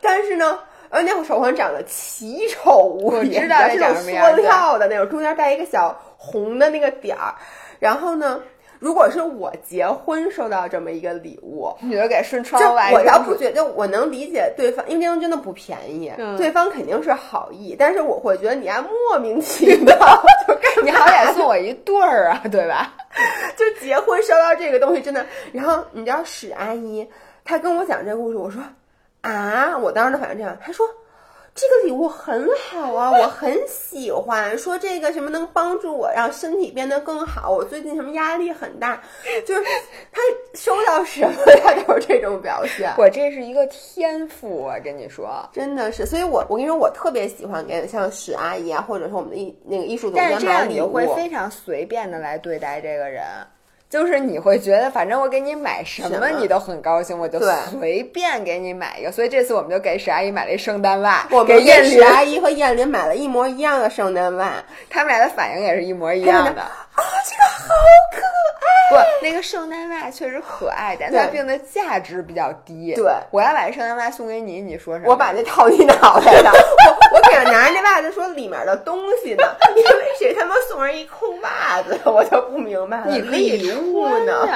[0.00, 7.34] 但是呢，呃，那会手环长得奇丑无比，道是那种塑料的那种，中间带一个小红的那个点儿。
[7.80, 8.40] 然后呢，
[8.78, 16.36] 如果是我结婚收到这么一个礼物，你就给顺就窗外我倒不觉得我能理解对方，因为这东西真的不便宜，嗯。
[16.36, 19.94] 对方肯定是好意，但是我会觉得你还莫名其妙，
[20.46, 22.94] 就干你好歹送我一对儿啊，对吧？
[23.56, 27.08] 就结婚收到这个东西真的，然后你知道史阿姨
[27.44, 28.62] 她跟我讲这个故事，我说
[29.22, 30.86] 啊，我当时的反应这样，她说
[31.58, 34.56] 这个礼物很好啊， 我很喜欢。
[34.56, 37.50] 说这个什么能帮助我让身体变得更好？
[37.50, 39.02] 我最近什么压力很大，
[39.44, 39.62] 就是
[40.12, 40.22] 他
[40.54, 41.32] 收到什么
[41.64, 42.94] 他都是这种表现。
[42.96, 46.06] 我这是一个天赋，我跟你说，真的是。
[46.06, 50.92] 所以我我跟你说，我特别喜欢给像史阿姨啊，或者说我们的艺那个艺术总监但是这样你买礼物。
[50.92, 53.24] 会非常随便的来对待这个人。
[53.90, 59.10] 就是你会觉得，反正我给你买什什么么你都很高兴，我就随便给你买一个。
[59.10, 64.52] 所以这次我们就给史阿姨买了一圣诞袜，我给们给史燕林，阿姨和燕林买了一模一样的圣诞袜。
[64.90, 66.60] 他们俩的反应也是一模一样的。
[66.60, 66.88] 啊，
[67.24, 67.74] 这个好
[68.10, 69.04] 可爱！
[69.20, 72.94] 不，那个圣诞袜确实可爱，但它对并的价值比较低。
[72.94, 75.10] 对我要把圣诞袜送给你，你说什么？
[75.10, 76.52] 我把那套你脑袋上，
[77.12, 79.44] 我我给他拿着那袜子说里面的东西呢，
[79.76, 83.06] 因为谁他妈送人一空袜子，我就不明白了。
[83.08, 84.48] 你礼物呢？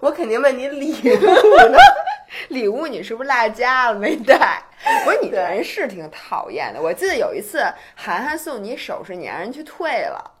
[0.00, 1.78] 我肯定问你礼物呢。
[2.48, 4.62] 礼物你是不是落家了没带？
[5.06, 6.80] 我说你这人是挺讨厌的。
[6.80, 10.32] 我记得有一次涵涵送你首饰，你让人去退了。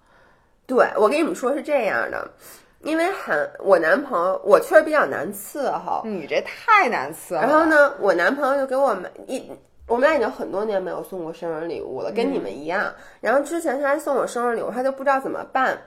[0.66, 2.28] 对，我跟你们说是这样的，
[2.80, 6.02] 因为很我男朋友，我确实比较难伺候。
[6.04, 7.42] 你这太难伺候了。
[7.42, 7.64] 然后？
[7.66, 9.50] 呢，我男朋友就给我买一，
[9.86, 12.92] 我们俩已经很多年没有送过生日礼物了，跟你们一样。
[13.20, 15.78] 然后之前他还送我生日礼物，他就不知道怎么办，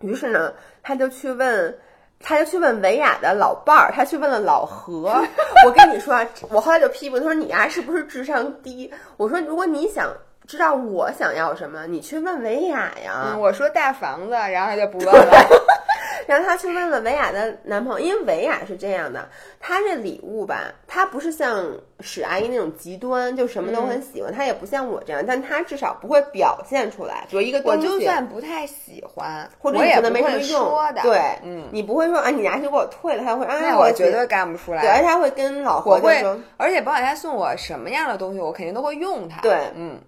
[0.00, 1.78] 于是呢，他就去问。
[2.22, 5.08] 他就去问维亚的老伴儿，他去问了老何。
[5.64, 10.12] 我跟你说啊，我后来就批评他说：“你呀、是不是智商低？”我说：“如果你想
[10.50, 13.28] 知道我想要什么，你去问维雅呀。
[13.32, 15.32] 嗯，我说大房子，然后他就不问了。
[16.26, 21.66] 然后她去问了维雅的男朋友，因为维雅是这样的，她这礼物吧，她不是像
[21.98, 31.02] 史阿姨那种极端，就什么都很喜欢，她也不像我这样，但她至少不会表现出来，比如一个我东西，就算不太喜欢，或者你觉得没什么会用说的。
[31.02, 34.82] 对，嗯，你不会说啊，你拿去给我退了，他会啊，那我我绝对干不出来。
[34.82, 39.40] 对，而且他会跟老我会何说，而且甭管他送我什么样的东西，我肯定都会用它。
[39.40, 39.98] 对嗯，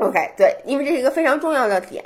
[0.00, 2.02] OK，对，因为这是一个非常重要的点。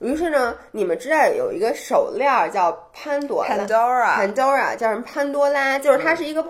[0.00, 3.56] 于是呢，你们知道有一个手链儿叫潘朵拉。
[3.56, 5.02] Pandora Pandora 叫什么？
[5.02, 6.44] 潘多拉，就是它是一个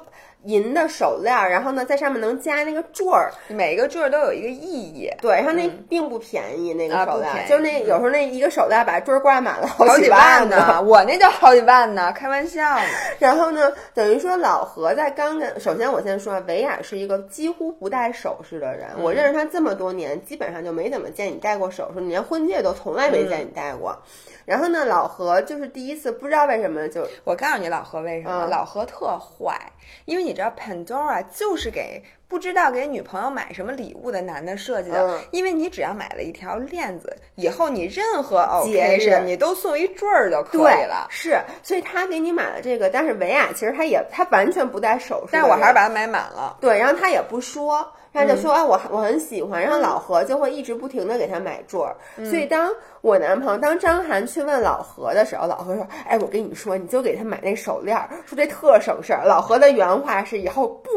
[0.45, 5.11] 银的手链儿，然后呢，在上面能加那个坠儿，每个坠儿都有一个意义。
[5.21, 12.85] 对，然后那并不便宜，那个手链，就那有时候那一个手链把坠儿挂满了好几几万呢， 我那叫好几万呢，开玩笑呢。
[13.19, 18.89] 然后呢，等于说老何在刚跟，首先我先说，维亚是一个几乎不戴首饰的人。
[19.01, 23.97] 我认识他这么多年，基本上就没怎么见你戴过首饰，你连婚戒都从来没见你戴过。
[24.45, 28.47] 然后呢，老何就是第一次，不知道为什么就我告诉你，老何为什么？
[28.47, 29.57] 嗯老何特坏，
[30.05, 35.07] 因为你知道 Pandora 就是给不知道给女朋友买什么礼物的男的设计的。
[35.07, 41.07] 嗯因为你只要买了一条链子，以后你任何节日 occasion 你都送一坠儿就可以对了。
[41.11, 46.57] 是，所以他给你买了这个，但是维亚其实他也他完全不戴首饰，但是我还是把它买满了。
[46.61, 51.97] 对，然后他也不说，他就嗯说、啊，我我很喜欢，然后老何就会一直不停的给他买坠儿。
[52.17, 52.71] 嗯所以当
[53.01, 59.25] 我男朋友当张涵去问老何的时候，老何说，哎，我跟你说，你就给他买那手链儿，说这特省事儿。
[59.25, 60.91] 老何的原话是以后不。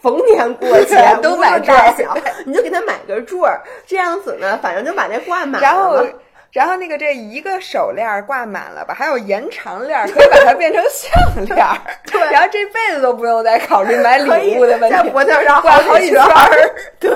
[0.00, 6.04] 逢年过 节都买坠儿大小，你就给他买个坠儿，这样子呢，反正就把那挂满了然后嘛。
[6.52, 11.78] 然后那个这一个手链儿挂满了吧，还有延长链儿，可以把它变成项链儿。
[12.10, 16.74] 对然后这辈子都不用再考虑买礼物的问题，在脖子上挂好几圈儿。
[16.98, 17.10] 对，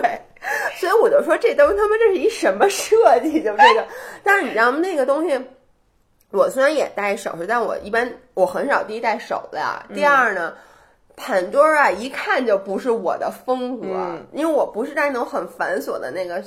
[0.77, 3.43] 所以我就说这都他妈这是一什么设计？
[3.43, 3.87] 就这个，
[4.23, 4.79] 但是你知道吗？
[4.79, 5.41] 那个东西，
[6.31, 10.53] 我虽然也戴首饰，但我一般我很少第一戴手链儿，第二呢。
[11.17, 16.43] 潘多拉一看就不是我的风格，嗯因为我不是戴那种很繁琐的那个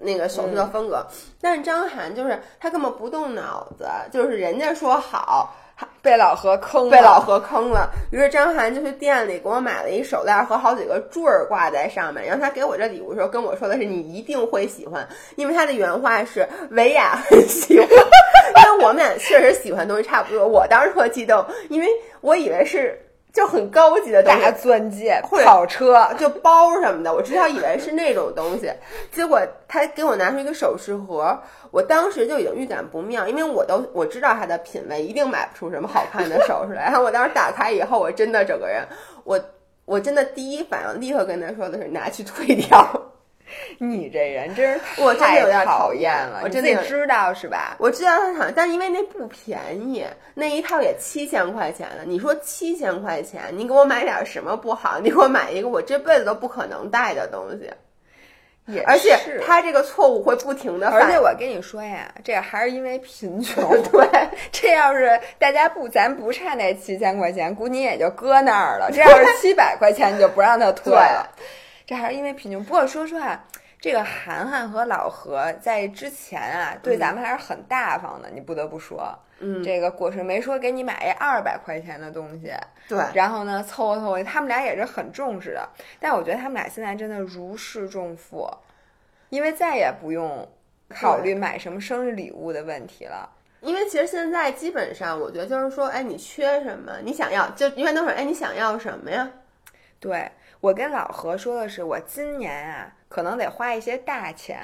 [0.00, 1.06] 那个首饰的风格。
[1.40, 5.54] 但是张涵就是他根本不动脑子，就是人家说好，
[6.00, 7.90] 被老何坑了，被老何坑了。
[8.12, 12.24] 于是张涵就去店里给我买了一手链和好几个坠儿挂在上面。
[12.24, 20.46] 然后他给我这礼物的时候跟我说的是你一定会喜欢，因为他的原话是维亚很喜欢， 因为我们俩确实喜欢东西差不多。
[20.46, 21.88] 我当时特激动，因为
[22.20, 22.98] 我以为是
[23.34, 24.52] 就很高级的大。
[24.52, 28.70] 钻戒、跑车，就包什么的，我之前以为是那种东西，
[29.10, 31.36] 结果他给我拿出一个首饰盒，
[31.72, 36.84] 我当时就已经预感不妙，因为我都我知道他的品味，一定买不出什么好看的首饰来。
[36.92, 38.86] 然后我当时打开以后，我真的整个人，
[39.24, 39.40] 我
[39.84, 43.02] 我真的第一反应立刻跟他说的是拿去退掉。
[43.78, 47.76] 你这人真是太我真的有点讨讨厌了，我真的知道是吧？
[47.78, 52.04] 我知道他想，但因为那不便宜，那一套也七千块钱了。
[52.04, 54.98] 你说七千块钱，你给我买点什么不好？
[55.02, 57.70] 你给我买一个我这辈子都不可能戴的东西，
[58.66, 61.02] 也而且是他这个错误会不停的犯。
[61.02, 63.62] 而且我跟你说呀，这还是因为贫穷。
[63.92, 64.08] 对，
[64.52, 68.90] 这要是大家不，咱不差那七千块钱，估计也就搁那儿了。
[68.92, 71.28] 这要是七百块钱，你就不让他退了。
[71.86, 72.62] 这还是因为贫穷。
[72.64, 73.44] 不过说实话，
[73.80, 79.16] 这个涵涵和老何在之前啊，对咱们还是很大方的，你不得不说。
[79.40, 82.52] 嗯，这个果实没说给你买一二百块钱的东西，
[82.88, 85.68] 对，然后呢凑合凑合，他们俩也是很重视的。
[85.98, 88.48] 但我觉得他们俩现在真的如释重负，
[89.28, 90.48] 因为再也不用
[90.88, 93.28] 考虑买什么生日礼物的问题了。
[93.60, 99.28] 因为其实现在基本上，我觉得就是说，哎，你缺什么，你想要，就一般都是，哎，你想要什么呀？
[99.98, 100.30] 对
[100.64, 104.58] 我跟老何说的是，我今年啊，可能得花一些大钱，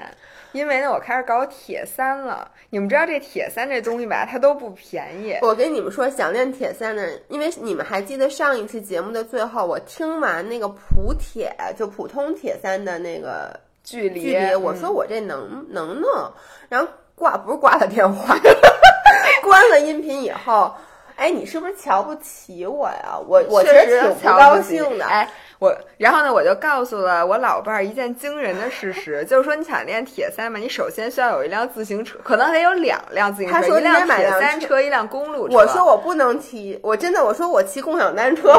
[0.53, 2.51] 因为呢，我开始搞铁三了。
[2.71, 5.37] 你们知道这铁三这东西吧，它都不便宜。
[5.43, 16.11] 我跟你们说，想练铁三的人，因为你们还记得上一期节目的最后，我听完那个普铁，就普通铁三的那个距离，距离，我说我这能能弄，
[16.71, 18.39] 然后挂不是挂了电话，
[19.45, 20.75] 关了音频以后。
[21.21, 23.19] 哎，你是不是瞧不起我呀？
[23.29, 25.05] 我我确实挺不高兴的。
[25.05, 35.55] 哎，我然后呢，我就告诉了我老伴儿一件惊人的事实， 就是说你想练铁三嘛，你首先需要有一辆自行车，可能得有两辆自行车，一辆铁三车，一辆公路车。
[35.55, 38.59] 我说我不能骑，我真的我说我骑共享单车。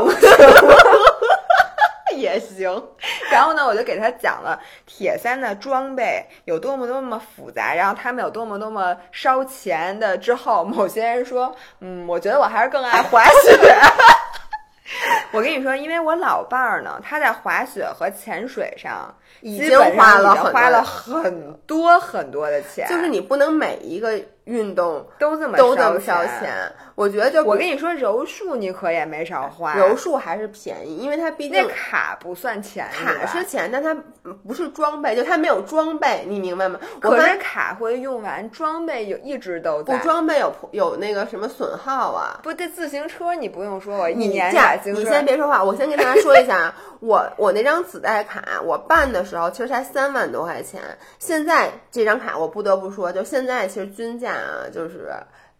[2.22, 2.72] 也行，
[3.32, 10.18] 然后呢，我就给他讲了铁三的装备有多么多么复杂，然后他们有多么多么烧钱的。
[10.18, 13.58] 之后，某些人说：“嗯，我觉得我还是更爱滑雪。
[15.34, 24.22] ”我跟你说，因为我老伴儿呢，他在滑雪和潜水上已经花了花了很多很多的钱，就是你不能每一个。
[24.52, 26.52] 运动都这么都这么烧钱，
[26.96, 29.76] 我觉得就我跟你说，柔术你可也没少花。
[29.76, 33.96] 柔术还是便宜，因为它毕竟卡不算钱，卡是钱，但它
[34.46, 36.78] 不是装备，就它没有装备，你明白吗？
[37.00, 39.96] 可是卡会用完，装备有一直都在。
[39.98, 42.42] 不装备有有那个什么损耗啊？
[42.44, 50.82] 不，这自行车你不用说，我一年你先别说话，我先跟大家说一下， 我我那张紫带卡，我办的时候其实才三万多块钱，
[51.20, 55.12] 现在这张卡我不得不说，就现在其实均价啊，就是。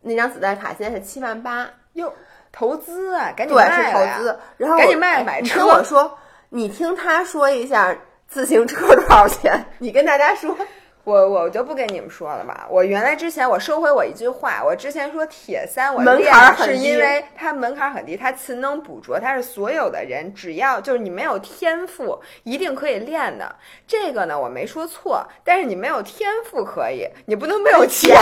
[0.04, 2.12] 那张子弹卡现在是七万八哟，
[2.52, 5.60] 投资啊，赶紧对是投资，然后赶紧卖买车。
[5.60, 6.18] 听我说，
[6.50, 7.96] 你听他说一下
[8.28, 9.64] 自行车多少钱？
[9.78, 10.58] 你跟大家说，
[11.04, 12.68] 我我就不跟你们说了吧。
[12.70, 23.56] 我原来之前我收回我一句话，我之前说铁三我门槛，是因为它门槛很低，它勤能补拙，它是所有的人只要就是你没有天赋一定可以练的。
[23.88, 28.16] 这个呢我没说错，但是你没有天赋可以，你不能没有钱。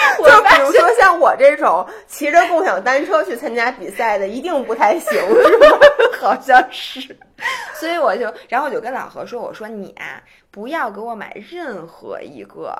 [0.18, 5.20] 就比如说像我这种骑着共享单车去参加比赛的，一定不太行？
[6.20, 7.16] 好像是。
[7.74, 12.76] 所以我就，然后我就跟老何说：“我说你啊，不要给我买任何一个，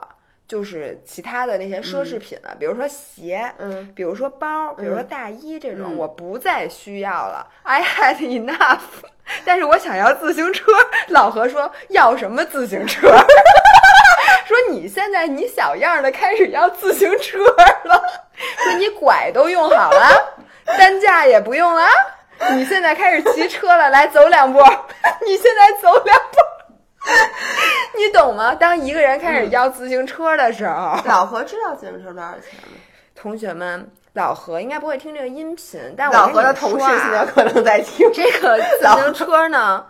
[0.47, 7.47] 就是其他的那些奢侈品了，比如说鞋，嗯，比如说包，比如说大衣这种，我不再需要了。
[7.63, 8.81] I had enough。
[9.47, 10.71] 但是我想要自行车。
[11.09, 13.09] 老何说要什么自行车？”
[14.51, 17.39] 说你现在你小样的开始要自行车
[17.85, 18.03] 了，
[18.65, 20.35] 说你拐都用好了，
[20.77, 21.85] 担架也不用了，
[22.51, 24.59] 你现在开始骑车了，来走两步，
[25.25, 26.39] 你现在走两步，
[27.97, 28.53] 你懂吗？
[28.53, 32.77] 当一个人开始要自行车的时候，老何知道自行车多少钱吗？
[33.15, 39.87] 同学们，老何应该不会听这个音频，但老何的同事现在可能在听这个自行车呢，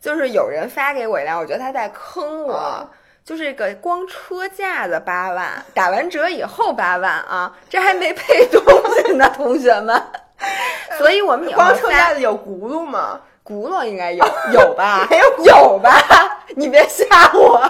[0.00, 2.88] 就是有人发给我一辆，我觉得他在坑我。
[3.28, 8.62] 就是个光车架子八万，打完折以后八万啊，这还没配东
[8.94, 10.02] 西呢，同学们。
[10.96, 13.20] 所以我们光车架子有轱辘吗？
[13.44, 14.24] 轱辘应该有，
[14.54, 15.06] 有吧？
[15.12, 16.37] 没有，有吧？
[16.56, 17.60] 你别吓我，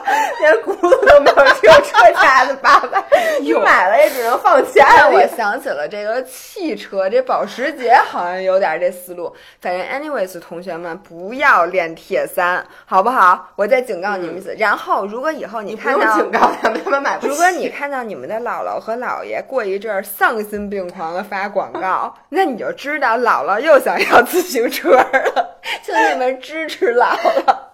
[0.40, 3.02] 连轱辘都没有，只有车架子八百，
[3.40, 5.16] 你买了也只能放家里。
[5.16, 9.34] 我想起了这个汽车，这保时捷好像有点这思路。
[9.60, 13.48] 反正，anyways，同学们不要练铁三，好不好？
[13.56, 14.54] 我再警告你们一次。
[14.58, 17.28] 然后，如果以后你看到警告他们，他们买不起。
[17.28, 25.58] 如果你看到你们的姥姥和姥爷过一阵丧心病狂的发广告， 那你就知道姥姥又想要自行车了。
[25.82, 27.67] 请你们支持姥姥。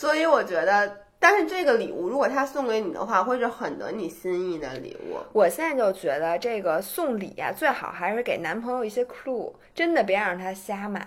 [0.00, 5.18] 所以我觉得，但是这个礼物如果他送给你的话，会是很得你心意的礼物。
[5.34, 11.06] 我现在就觉得这个送礼啊，最好还是给男朋友一些 clue，真的别让他瞎买。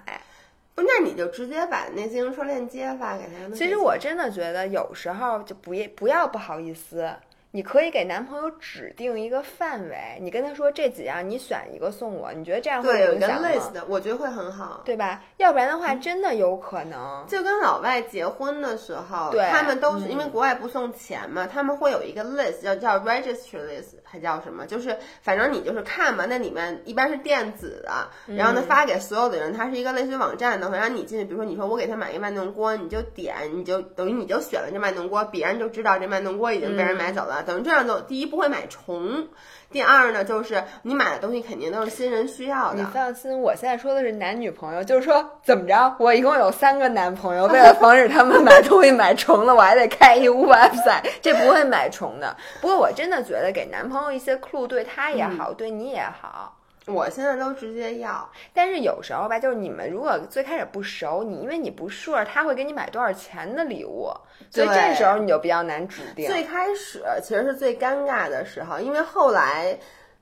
[0.75, 3.55] 不，那你就直接把那自行车链接发给他。
[3.55, 7.11] 其实我真的觉得有时候就不不要不好意思。
[7.55, 14.81] 你可以给男朋友指定一个范围，你跟他说这几样你选一个送我，你觉得这样会对，有一个影响吗？list，我觉得会很好。
[14.83, 15.21] 对吧？
[15.37, 17.23] 要不然的话，真的有可能。
[17.27, 24.67] 就跟老外结婚的时候，他们都是嗯因为国外不送钱嘛，他们会有一个 list，叫叫 register list，还叫什么？
[24.67, 39.29] 就是反正你就是看嘛，那里面一般是电子的，然后呢发给所有的人，它是一个类似于网站的，会让你进去，比如说你说我给他买一个慢动锅，你就点，你就等于你就选了这慢动锅，别人就知道这慢动锅已经被人买走了，等于这样就第一不会买重，
[39.73, 42.89] 第二呢就是你买的东西肯定都是新人需要的你的。
[42.91, 52.37] 放心，我现在说的是男女朋友，就是说怎么着，我一共有三个男朋友，为了防止他们买东西买重了，我还得开一屋 website，这不会买重的。
[52.61, 56.55] 不过我真的觉得给男朋友一些 clue，对他也好，对你也好。
[56.85, 64.11] 我现在都直接要，但是有时候吧，就是你们如果最开始不熟，你因为你不 sure 他会给你买多少钱的礼物，
[64.49, 66.27] 所以这时候你就比较难指定。
[66.27, 69.77] 最开始其实是最尴尬的时候，因为后来，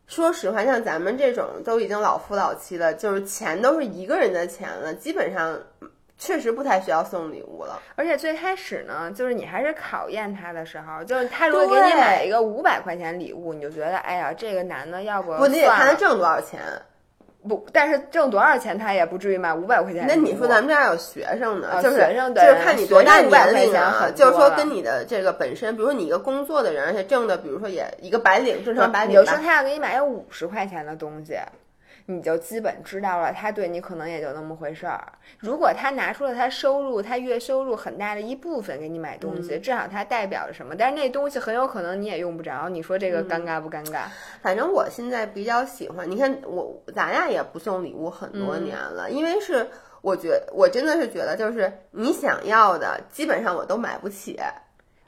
[0.05, 5.57] 说实话，像咱们这种都已经老夫老妻了，就是钱都是一个人的钱了，基本上
[6.21, 7.81] 确实不太需要送礼物了。
[7.95, 16.59] 而且最开始呢，就是你还是考验他的时候，就是他如果给你买一个五百块钱礼物，你就觉得哎呀，这个男的要不不，你得看他挣多少钱。
[17.43, 20.05] 不，但是挣多少钱他也不至于买五百块钱。
[20.07, 31.35] 那你说咱们这儿有学生呢，啊就是学生对就是看你多大500块年龄啊，就是说跟你的这个本身，比如说你一个工作的人，而且挣的，比如说也一个白领，正常白领吧，你就说他要给你买五十块钱的东西，
[32.11, 35.01] 你就基本知道了，他对你可能也就那么回事儿。
[35.39, 40.75] 如果他拿出了他收入，他月收入很大的一部分给你买东嗯西，至少他代表着什么？
[40.75, 44.03] 但是那东西很有可能你也用不着，你说这嗯个尴尬不尴尬？
[44.41, 49.67] 反正我现在比较喜欢，你看我咱俩也不送礼物很多年了，因为是
[50.01, 54.39] 我觉我真的是觉得就是你想要的，基本上我都买不起。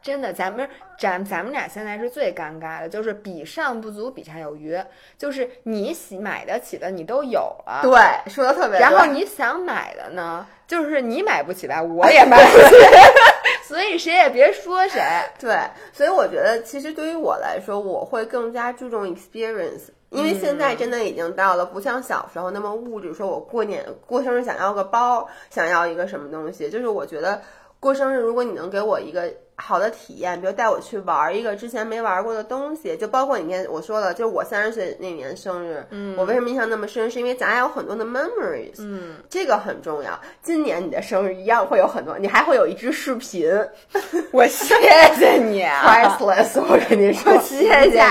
[0.03, 4.77] 真的，咱们咱咱们俩现在是最尴尬的，就是比上不足，比下有余。
[5.17, 8.79] 就是你喜买得起的你都有了，对，说的特别对。
[8.79, 12.75] 然后你想买的呢，就是你买不起吧，我也买不起，
[13.63, 15.01] 所以谁也别说谁。
[15.39, 15.57] 对，
[15.93, 19.83] 所以我觉得其实对于我来说，我会更加注重 experience。
[20.09, 27.41] 因为现在真的已经到了不像小时候那么物质，说我过年过生日想要个包，想要一个什么东西，就是我觉得
[27.83, 40.17] 过生日，如果你能给我一个好的体验，比如带我去玩一个之前没玩过的东西，就包括你看我说的，就是我三十岁那年生日，嗯，我为什么印象那么深，是因为咱俩有很多的 memories，嗯，这个很重要。
[40.41, 43.51] 今年你的生日一样会有很多，你还会有一支视频
[44.31, 44.73] 我谢
[45.19, 48.01] 谢你啊，，priceless，我跟你说，谢谢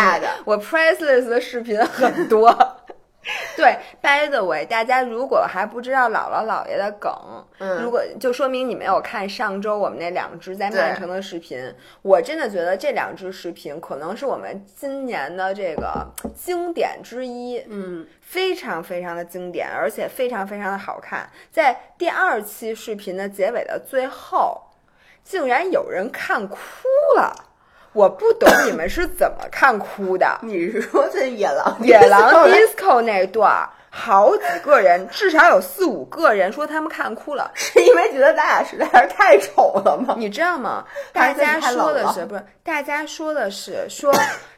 [0.44, 2.54] 我 priceless 的视频很多。
[3.56, 7.12] 对，by the way，大家如果还不知道姥姥姥爷的梗，
[7.58, 11.72] 嗯如果就说明你没有看上周我们那两支在曼城的视频。
[12.02, 16.04] 我真的觉得这两支视频可能是我们今年的这个
[16.34, 17.62] 经典之一。
[17.68, 21.30] 嗯，非常非常的经典，而且非常非常的好看。
[21.52, 24.60] 在第二期视频的结尾的最后，
[25.22, 26.58] 竟然有人看哭
[27.16, 27.50] 了。
[27.92, 30.38] 我不懂你们是怎么看哭的。
[30.42, 37.50] 你是说这野狼 野狼 disco 那段儿，好几个人，至少有四五个人说他们看哭了。
[37.54, 40.14] 是因为觉得咱俩实在是太丑了吗？
[40.18, 40.84] 你知道吗？
[41.12, 42.42] 大家说的是不是？
[42.62, 44.12] 大家说的是说，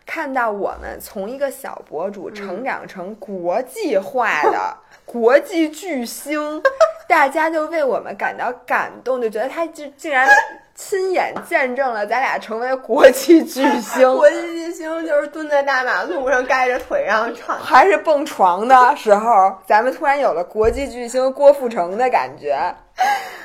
[0.07, 6.63] 看到我们从一个小博主成长成国际化的国际巨星，
[7.09, 10.29] 大家就为我们感到感动，就觉得他竟竟然
[10.75, 14.03] 亲眼见证了咱俩成为国际巨星。
[14.17, 22.75] 国际巨星就是蹲在大马路上盖着腿让唱，还是蹦床的时候，咱们突然有了国际巨星郭富城的感觉。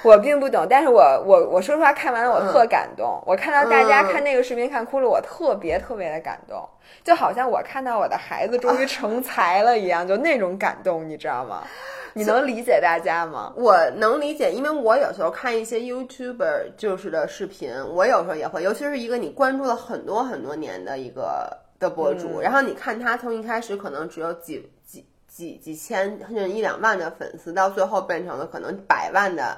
[0.02, 3.22] 我并不懂，但是我我我说实话，看完了我特感动。
[3.26, 6.68] 我看到大家嗯看那个视频看哭了，我特别特别的感动，
[7.04, 11.64] 就好像我看到我的孩子终于成才了一样，就那种感动，你知道吗？
[12.20, 13.54] 你能理解大家吗？
[13.56, 29.58] 我能理解，因为我有时候看一些 YouTuber 就是的视频，我有时候也会，尤其是一个你关注了很多很多年的一个的博主，然后你看他从一开始可能只有几几几几千甚至一两万的粉丝，到最后变成了可能百万的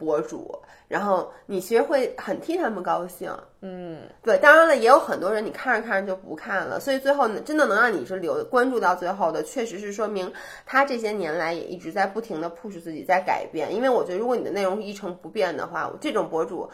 [0.00, 3.30] 博主，然后你其实会很替他们高兴。
[3.60, 10.32] 嗯，对，当然了，也有很多人你看着看着就不看了，所以最后呢，真的能让你是留关注到最后的，确实是说明
[10.64, 13.74] 他这些年来也一直在不停的 push 自己，在改变。
[13.74, 16.68] 因为我觉得，如果你的内容一成不变的话，这种博主，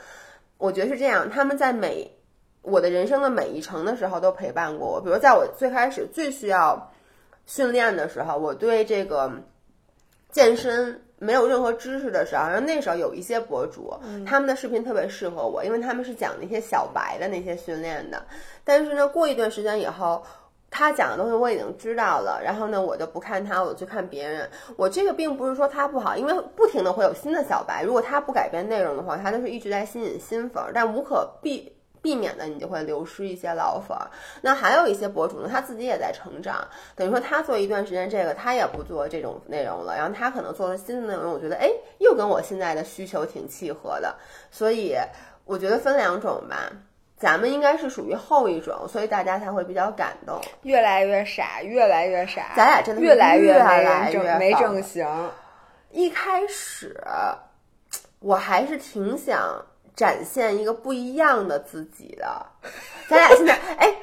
[0.56, 2.08] 我觉得是这样，他们在每
[2.62, 5.00] 我的人生的每一程的时候都陪伴过我。
[5.00, 6.92] 比如在我最开始最需要
[7.46, 9.30] 训练的时候，我对这个
[10.30, 13.94] 健身没有任何知识的时候，然后那时候有一些博主，
[14.26, 18.22] 他们的视频特别适合我，因为他们是讲那些小白的那些训练的。
[18.64, 20.22] 但是呢，过一段时间以后，
[20.70, 24.48] 他讲的东西我已经知道了，然后呢，我就不看他，我就去看别人。
[24.76, 31.75] 我这个并不是说他不好，因为不停的会有新的小白，如果他不改变内容的话，他就是一直在吸引新粉儿，但无可避。
[32.06, 34.06] 避免的，你就会流失一些老粉儿。
[34.40, 44.14] 那还有一些博主呢，他自己也在成长，等于说他做一段时间这个，他也不做这种内容了，然后他可能做了新的内容，我觉得哎，又跟我现在的需求挺契合的，
[44.52, 44.94] 所以
[45.44, 46.70] 我觉得分两种吧。
[47.16, 50.40] 咱们应该是属于后一种，所以大家才会比较感动。
[50.62, 55.04] 越来越傻，越来越傻，咱俩真的越来越没正没正形。
[55.90, 56.96] 一开始
[58.20, 59.66] 我还是挺想。
[59.96, 62.46] 展现一个不一样的自己的，
[63.08, 63.96] 咱俩现在哎，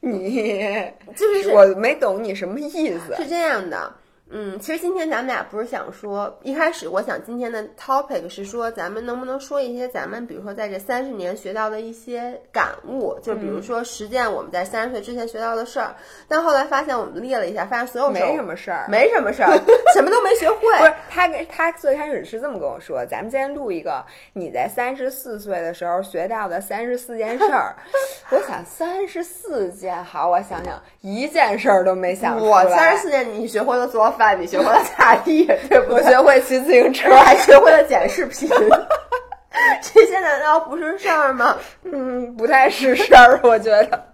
[0.00, 2.68] 你就是我没懂你什么意
[2.98, 3.94] 思，是这样的。
[4.30, 15.96] 嗯，其实今天咱们俩不是想说，一开始我想今天的 topic 是说，咱们能不能说一些咱们，比如说在这三十年学到的一些感悟，就比如说实践我们在三十岁之前学到的事儿。
[16.28, 19.50] 但后来发现，我们列了一下，发现所有没什么事儿，没什么事儿，
[19.94, 20.58] 什么都没学会。
[20.78, 24.04] 不是他跟他最开始是这么跟我说，咱们今天录一个
[24.34, 27.74] 你在三十四岁的时候学到的三十四件事儿。
[28.30, 32.50] 我想三十四件，好，我想想，一件事儿都没想出来。
[32.50, 34.17] 我三十四件，你学会了做。
[34.18, 35.94] 饭，你学会了擦地，对不？
[35.94, 38.50] 我学会骑自行车，还学会了剪视频，
[39.80, 41.56] 这些难道不是事儿吗？
[41.84, 44.04] 嗯，不太是事儿，我觉得。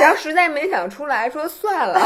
[0.00, 2.00] 然后实在没想出来，说算了，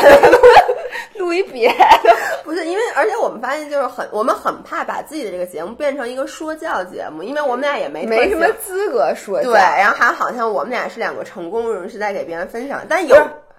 [1.16, 2.14] 录一别的。
[2.44, 9.50] 不是因为，而且我们发现就是很，我们很怕把自己的这个节目变成一个说教节目，因为我们俩也没没什么资格说教。
[9.50, 13.16] 对，然后还好像我们俩是两个成功人士在给别人分享，但有。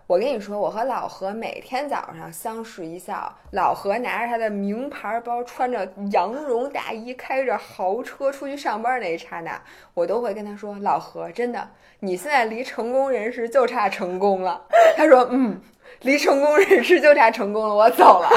[0.10, 3.32] 我跟你说，我和老何每天早上相视一笑。
[3.52, 9.62] 老何拿着他的名牌包，穿着羊绒大衣，开着豪车出去上班那一刹那，
[9.94, 14.60] 我都会跟他说：“老何，真的，你现在离成功人士就差成功了。
[14.98, 15.62] ”他说：“嗯，
[16.02, 18.30] 离成功人士就差成功了，我走了。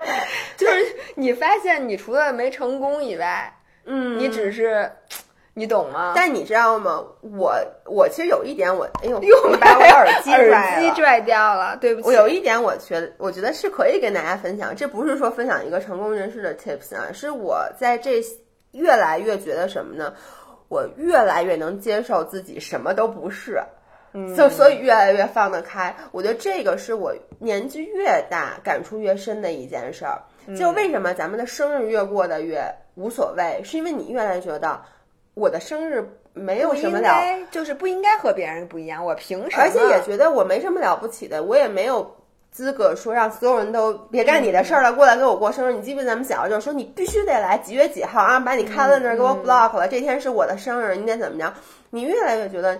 [0.58, 3.50] ”就是你发现，你除了没成功以外，
[3.86, 4.92] 嗯，你只是。
[5.54, 6.12] 你懂吗？
[6.14, 7.04] 但你知道吗？
[7.20, 12.06] 我我其实有一点，我哎呦， 又把我耳机耳机拽掉了，对不起。
[12.06, 14.74] 我有一点，我觉得我觉得是可以跟大家分享。
[14.74, 18.22] 这不是说分享一个成功人士的 tips 啊，是我在这
[18.70, 20.14] 越来越觉得什么呢？
[20.68, 23.60] 我越来越能接受自己什么都不是，
[24.36, 25.94] 就所以越来越放得开。
[26.12, 30.22] 我觉得这个是我年纪越大感触越深的一件事儿。
[30.56, 34.80] 就为什么咱们的生日越过得越无所谓，是因为你越来越觉得。
[35.40, 37.10] 我的生日没有什么了，
[37.50, 39.04] 就是不应该和别人不一样。
[39.04, 39.62] 我凭什么？
[39.62, 42.14] 而且也觉得我没什么了不起的，我也没有
[42.50, 45.72] 资格说让所有人都别干你的事儿了，过来给我过生日。
[45.72, 48.38] 你记不记得咱们小时候说你必须得来几月几号啊？
[48.38, 51.52] 把你 calendar 给我 block 了，这天是我的生日，你得怎么着？
[51.90, 52.78] 你越来越觉得。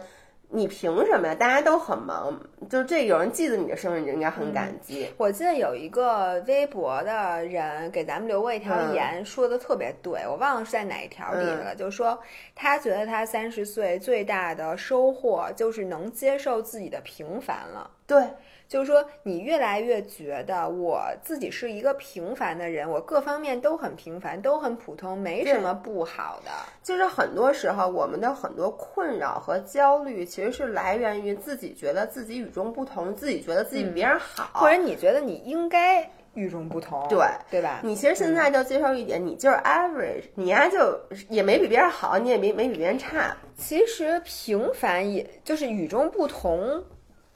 [0.52, 1.34] 你凭什么呀？
[1.34, 2.38] 大家都很忙，
[2.68, 5.08] 就这有人记得你的生日，你就应该很感激。
[5.16, 12.18] 我记得有一个微博的人给咱们留过一条言，说的特别对，我忘了是在哪一条里了，就是说
[12.54, 17.90] 他觉得他三十岁最大的收获就是能接受自己的平凡了。
[18.06, 18.22] 对。
[18.70, 26.52] 就是说，你越来越觉得我自己是一个平凡的人，我各方面都很平凡，都很普通，没什么不好的。
[26.80, 37.80] 就是很多时候，我们的很多困扰和焦虑，其实是来源于自己觉得自己与众不同，自己觉得自己比别人好，或者你觉得你应该与众不同，对对吧？
[37.82, 40.96] 你其实现在就接受一点，你就是 average，你呀就
[41.28, 43.36] 也没比别人好，你也没没比别人差。
[43.56, 46.84] 其实平凡也就是与众不同。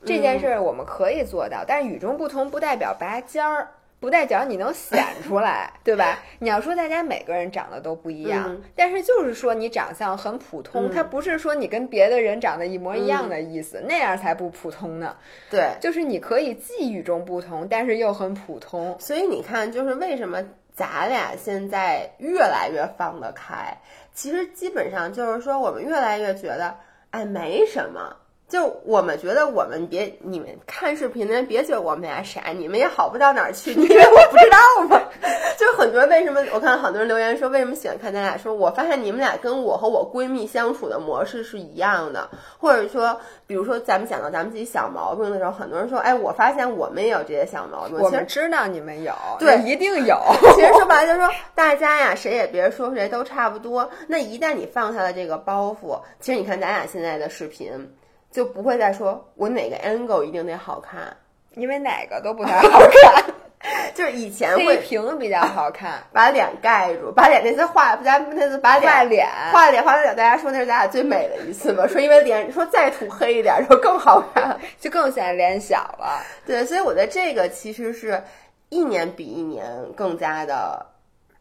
[0.07, 3.69] 这件事儿我们可以做到，但是与众不同不代表拔尖儿，
[4.01, 6.19] 不代表你能显出来， 对吧？
[6.39, 15.17] 你要说大家每个人长得都不一样，但是就是说你长相很普通，它不是说你跟别的人长得一模一样的意思，那样才不普通呢。
[15.51, 18.97] 对，就是你可以既与众不同，但是又很普通。
[19.01, 20.45] 所以你看，就是为什么
[20.75, 23.79] 咱俩现在越来越放得开，
[24.13, 26.75] 其实基本上就是说我们越来越觉得，
[27.11, 28.17] 哎，没什么。
[28.49, 35.01] 就我们觉得，我们别你们看视频的人别觉得我们俩傻，你们也好不到哪儿去，因为我不知道吗？
[35.57, 38.37] 就很多人为什么我看好多人留言说为什么喜欢看咱俩？
[38.37, 42.29] 说我发现你们俩跟我和我闺蜜相处的模式是一样的，
[42.59, 47.99] 或者说，比如说咱们讲到咱们自己小毛病的时候，很多人说，哎，我发现我们也有这些小毛病。
[47.99, 50.17] 我们知道你们有，对，一定有。
[50.55, 53.89] 其实说白了就是说，大家呀，谁也别说谁都差不多。
[54.07, 57.97] 那一旦你放下了这个包袱，其实你看咱俩现在的视频。
[58.35, 61.17] 就不会再说我哪个 angle 一定得好看，
[61.55, 63.25] 因为哪个都不太好看。
[63.95, 71.87] 就是以前黑会屏比较好看， 把脸盖住，把脸那次画，咱那次把脸画脸画脸画脸，大家说那是咱俩最美的一次嘛？
[71.87, 74.59] 说因为脸说再涂黑一点，就更好看。
[74.81, 76.21] 就更显得脸小了。
[76.45, 78.21] 对，所以我觉得这个其实是
[78.69, 79.65] 一年比一年
[79.95, 80.85] 更加的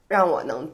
[0.07, 0.71] 让我能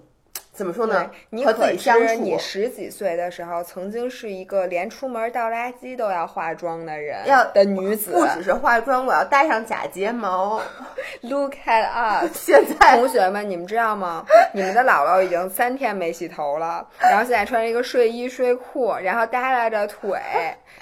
[0.59, 1.09] 怎么说呢？
[1.29, 8.11] 你和自可己相你十几岁的时候，曾经是一个连出门倒垃圾都要化妆的人，要的女子。
[8.11, 10.61] 不只是化妆，我要戴上假睫毛。
[11.23, 12.31] Look at us！
[12.35, 14.25] 现在同学们，你们知道吗？
[14.53, 20.19] 你们的姥姥已经三天没洗头了，然后现在穿着一个睡衣睡裤，然后耷拉着腿，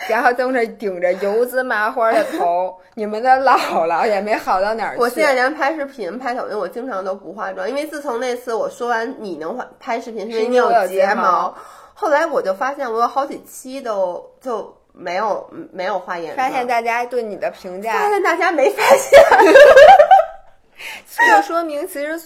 [0.09, 2.75] 然后蹬着顶着油渍麻花的头。
[2.95, 4.99] 你们的姥姥也没好到哪儿去。
[4.99, 11.55] 我现在连拍视频、拍抖音，我经常都不化妆，因为自从那次我说完你能化拍视频，是因为你有睫睫毛
[11.93, 19.20] 后来我就发现我有好几期都就没有没有画眼妆，发现大家对你的评价发，现大家没发现。
[21.18, 22.20] 这说明其实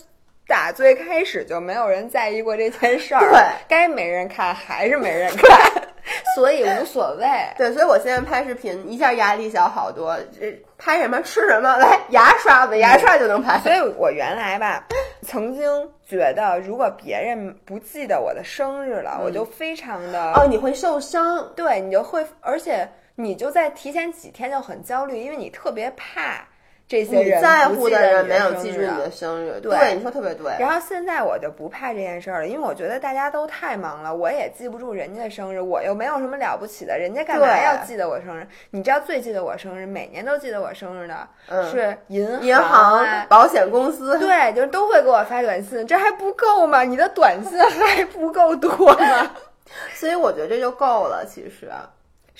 [0.45, 5.71] 打最开始就没有人在意过这件事儿，对该没人看还是没人看，
[6.35, 7.25] 所以无所谓。
[7.57, 10.17] 对，所以我现在拍视频一下压力小好多。
[10.37, 13.57] 这拍什么吃什么，来牙刷子，牙刷就能拍。
[13.59, 14.85] 所以我原来吧，
[15.25, 21.53] 曾经觉得如果别人不记得我的生日了，我就非常的哦，你会受伤。
[21.55, 22.85] 对你就会，而且
[23.15, 26.45] 你就在提前几天就很焦虑，因为你特别怕
[26.91, 30.51] 这些在乎不记得你人没有记住你的生日，对你说特别对。
[30.59, 38.45] 然后现在我就不怕这件事儿了，因为我觉得大家都太忙了，我也记不住人家的生日，我又没有什么了不起的，人家干嘛要记得我生日？
[38.71, 41.15] 你知道最记得我生日，每年都记得我生日的、
[41.47, 46.83] 嗯是银行、银啊、行、保险公司，对，就是都会给我发短信，这还不够吗？
[46.83, 48.69] 你的短信还不够多
[48.99, 49.31] 吗？
[49.95, 51.25] 所以我觉得这就够了。
[51.25, 51.69] 其实，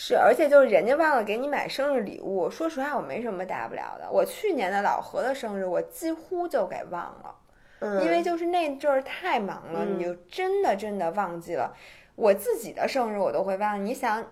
[0.03, 4.09] 是，而且就是人家忘了给你买生日礼物，说实话，我没什么大不了的。
[4.11, 7.35] 我去年的老何的生日，我几乎就给忘了，
[7.81, 11.71] 嗯，因为就是那阵儿太忙了，嗯你就真的真的忘记了。
[12.15, 14.25] 我自己的生日我都会忘，你想，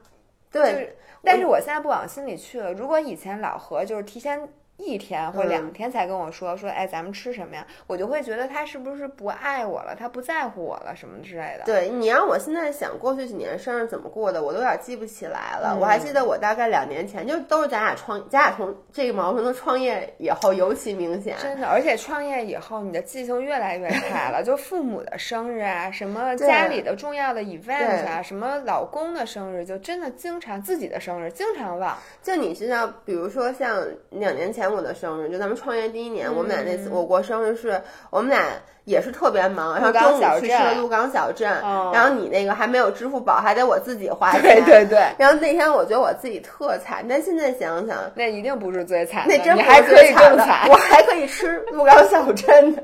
[0.51, 2.73] 对，但是我现在不往心里去了。
[2.73, 4.49] 如果以前老何就是提前
[4.79, 7.65] 一天或嗯两天才跟我说、说，哎，咱们吃什么呀？
[7.85, 11.65] 我就会觉得他是不是不爱我了，他不在乎我了什么之类的。
[11.65, 15.73] 对你让我现在想过去几年生日怎么过的，我都有点记不起来了。
[15.75, 21.35] 嗯我还记得我大概两年前，就都是咱俩创，咱俩从这个矛盾都创业以后尤其明显。
[21.39, 24.41] 真的，而且创业以后，你的记性越来越差了。
[24.45, 31.97] 就父母的生日啊，什么家里的重要的 event 啊，什么老公的生日，就真的经常自己的生日经常忘。
[32.21, 38.43] 就你知道，比如说像两年前我的生日，就咱们创业第一年，嗯我们俩那次我过生日是，我们俩
[38.85, 44.41] 也是特别忙，然后中午去吃了鹿港小镇，嗯然后你那个还没有支付宝，还得我自己花钱。
[44.41, 52.83] 对对对，然后那天我觉得我自己特惨，但现在想想，那一定不是最惨的，那真还不是最可以更惨的，我还可以吃鹿港小镇的。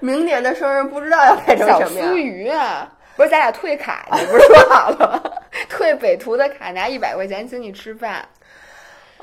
[0.00, 2.16] 明年的生日不知道要改成什么样酥。
[2.16, 2.90] 鱼啊。
[3.16, 5.22] 不是咱俩退卡，你不是说好了吗？
[5.70, 8.26] 退北图的卡，拿一百块钱请你吃饭。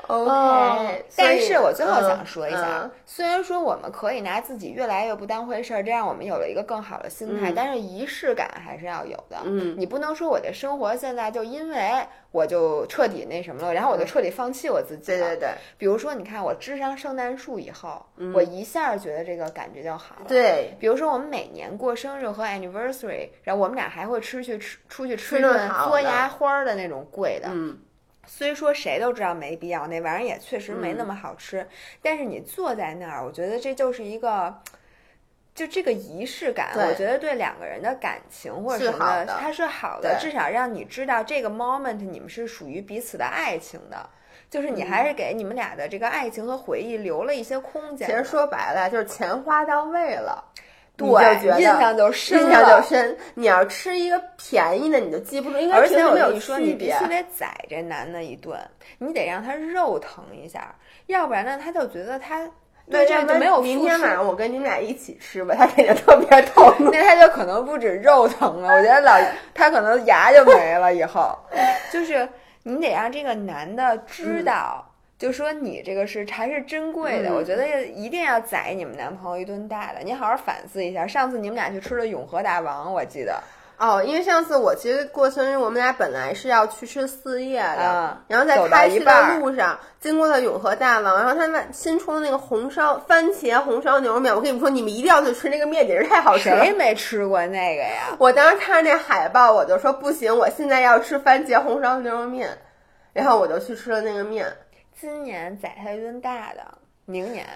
[0.08, 7.54] OK，、嗯但是我最后嗯想说一下，嗯虽然说我们可以拿自己越来越不当回事儿，这样我们有了一个更好的心态，嗯。
[7.54, 9.38] 但是仪式感还是要有的。
[9.44, 9.74] 嗯。
[9.78, 11.90] 你不能说我的生活现在就因为
[12.30, 15.18] 我就彻底那什么了，然后我就彻底放弃我自己了。
[15.18, 15.48] 对对对。
[15.76, 20.22] 比如说，你看我支上圣诞树以后，我一下觉得这个感觉就好了。。
[20.26, 25.90] 嗯对，比如说，我们每年过生日和 anniversary，然后我们俩还会吃去吃出去吃吃顿顿好的。
[25.90, 27.78] 嘬牙花儿的那种贵的，嗯，
[28.26, 31.68] 虽说谁都知道没必要，那玩意儿也确实没嗯那么好吃，
[32.00, 34.62] 但是你坐在那儿，我觉得这就是一个。
[35.54, 44.08] 就这个仪式感，我觉得对两个人的感情或者什么好的它是好的，至少让你知道这个 moment 你们是属于彼此的爱情的，
[44.48, 48.08] 就是你嗯还是给你们俩的这个爱情和回忆留了一些空间。
[48.08, 50.42] 其实说白了就是钱花到位了。
[51.10, 53.16] 对你就觉得印象就深印象就深。
[53.34, 56.72] 你要吃一个便宜的，你就记不住，因为而且我跟你说，你。
[56.74, 58.58] 必须得宰这男的一顿，
[58.98, 60.74] 你得让他肉疼一下，
[61.06, 62.44] 要不然呢，他就觉得他
[62.90, 66.74] 对这要不然就没有明天晚上我跟你们俩一起吃吧， 他肯定特别疼。
[66.90, 69.16] 那他就可能不止肉疼了，我觉得老
[69.54, 70.92] 他可能牙就没了。
[70.92, 71.38] 以后
[71.92, 72.28] 就是
[72.64, 74.84] 你得让这个男的知道，
[75.22, 77.28] 就说你这个是还是珍贵的。
[77.28, 81.06] 嗯我觉得一定要宰你们男朋友一顿大的，你好好反思一下。
[81.06, 83.40] 上次你们俩去吃了永和大王，我记得
[83.78, 96.64] 哦，因为上次我其实过生日，我们俩本来是要去吃四叶的，啊然后在开去的路上经过了永和大王，然后他们新出的那个红烧番茄红烧牛肉面，我跟你们说，你们一定要去吃那个面，简直太好吃了。
[96.64, 98.16] 谁没吃过那个呀？
[98.18, 102.58] 我当时看着那海报，我就说不行，我现在要吃番茄红烧牛肉面，
[103.12, 104.46] 然后我就去吃了那个面。
[104.98, 106.62] 今年宰他一顿大的，
[107.06, 107.46] 明年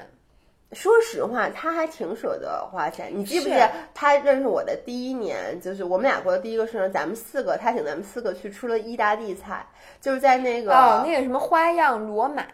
[0.72, 3.11] 说实话，他还挺舍得花钱。
[3.14, 9.64] 你记不记得他认识我的第一年，就是我们俩过的第一个生日，咱们四个，他请咱们四个去吃了意大利菜，
[10.01, 12.45] 就是在那个哦，那个什么花样罗马，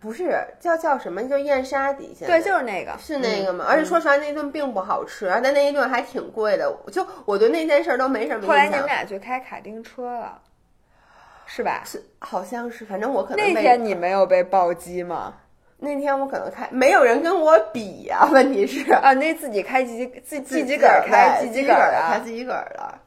[0.00, 3.64] 不是叫叫什么，就燕莎底下对，就是那个，是那个吗？
[3.66, 6.70] 而且说实话，那顿并不好吃，但那一顿还挺贵的。
[6.92, 8.84] 就我对那件事儿都没什么后来你们。
[8.84, 10.38] 俩去开卡丁车了，
[11.54, 11.82] 是吧？
[11.84, 15.34] 是好像是，反正我可能那天你没有被暴击吗？
[15.78, 22.98] 那天我可能开，没有人跟我比呀、 问题是啊，那自己开自己自自自己个儿开自自己个儿开啊，自己个儿的。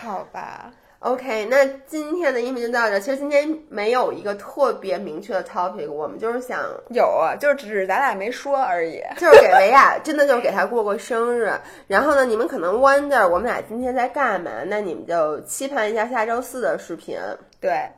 [0.00, 0.70] 好吧？
[1.00, 2.98] OK，那今天的音频就到这儿。
[2.98, 6.58] 其实今天没有一个特别明确的 topic，我们就是想，
[6.90, 9.00] 有啊，就是只是咱俩没说而已。
[9.16, 11.52] 就是给维亚，真的就是给他过过生日。
[11.86, 14.50] 然后呢，你们可能 wonder 我们俩今天在干嘛？
[14.66, 17.16] 那你们就期盼一下下周四的视频。
[17.60, 17.88] 对，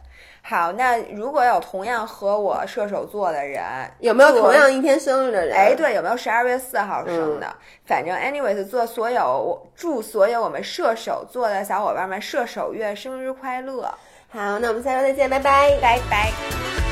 [0.43, 3.63] 好，那如果有同样和我射手座的人，
[4.01, 5.57] 有没有同样一天生日的人？
[5.57, 7.47] 哎，，对，有没有十二月四号生嗯的？
[7.85, 13.83] 反正，anyways，做所有祝所有我们射手座的小伙伴们射手月生日快乐，
[14.31, 15.79] 好，那我们下周再见，拜拜。
[15.81, 16.90] 拜拜。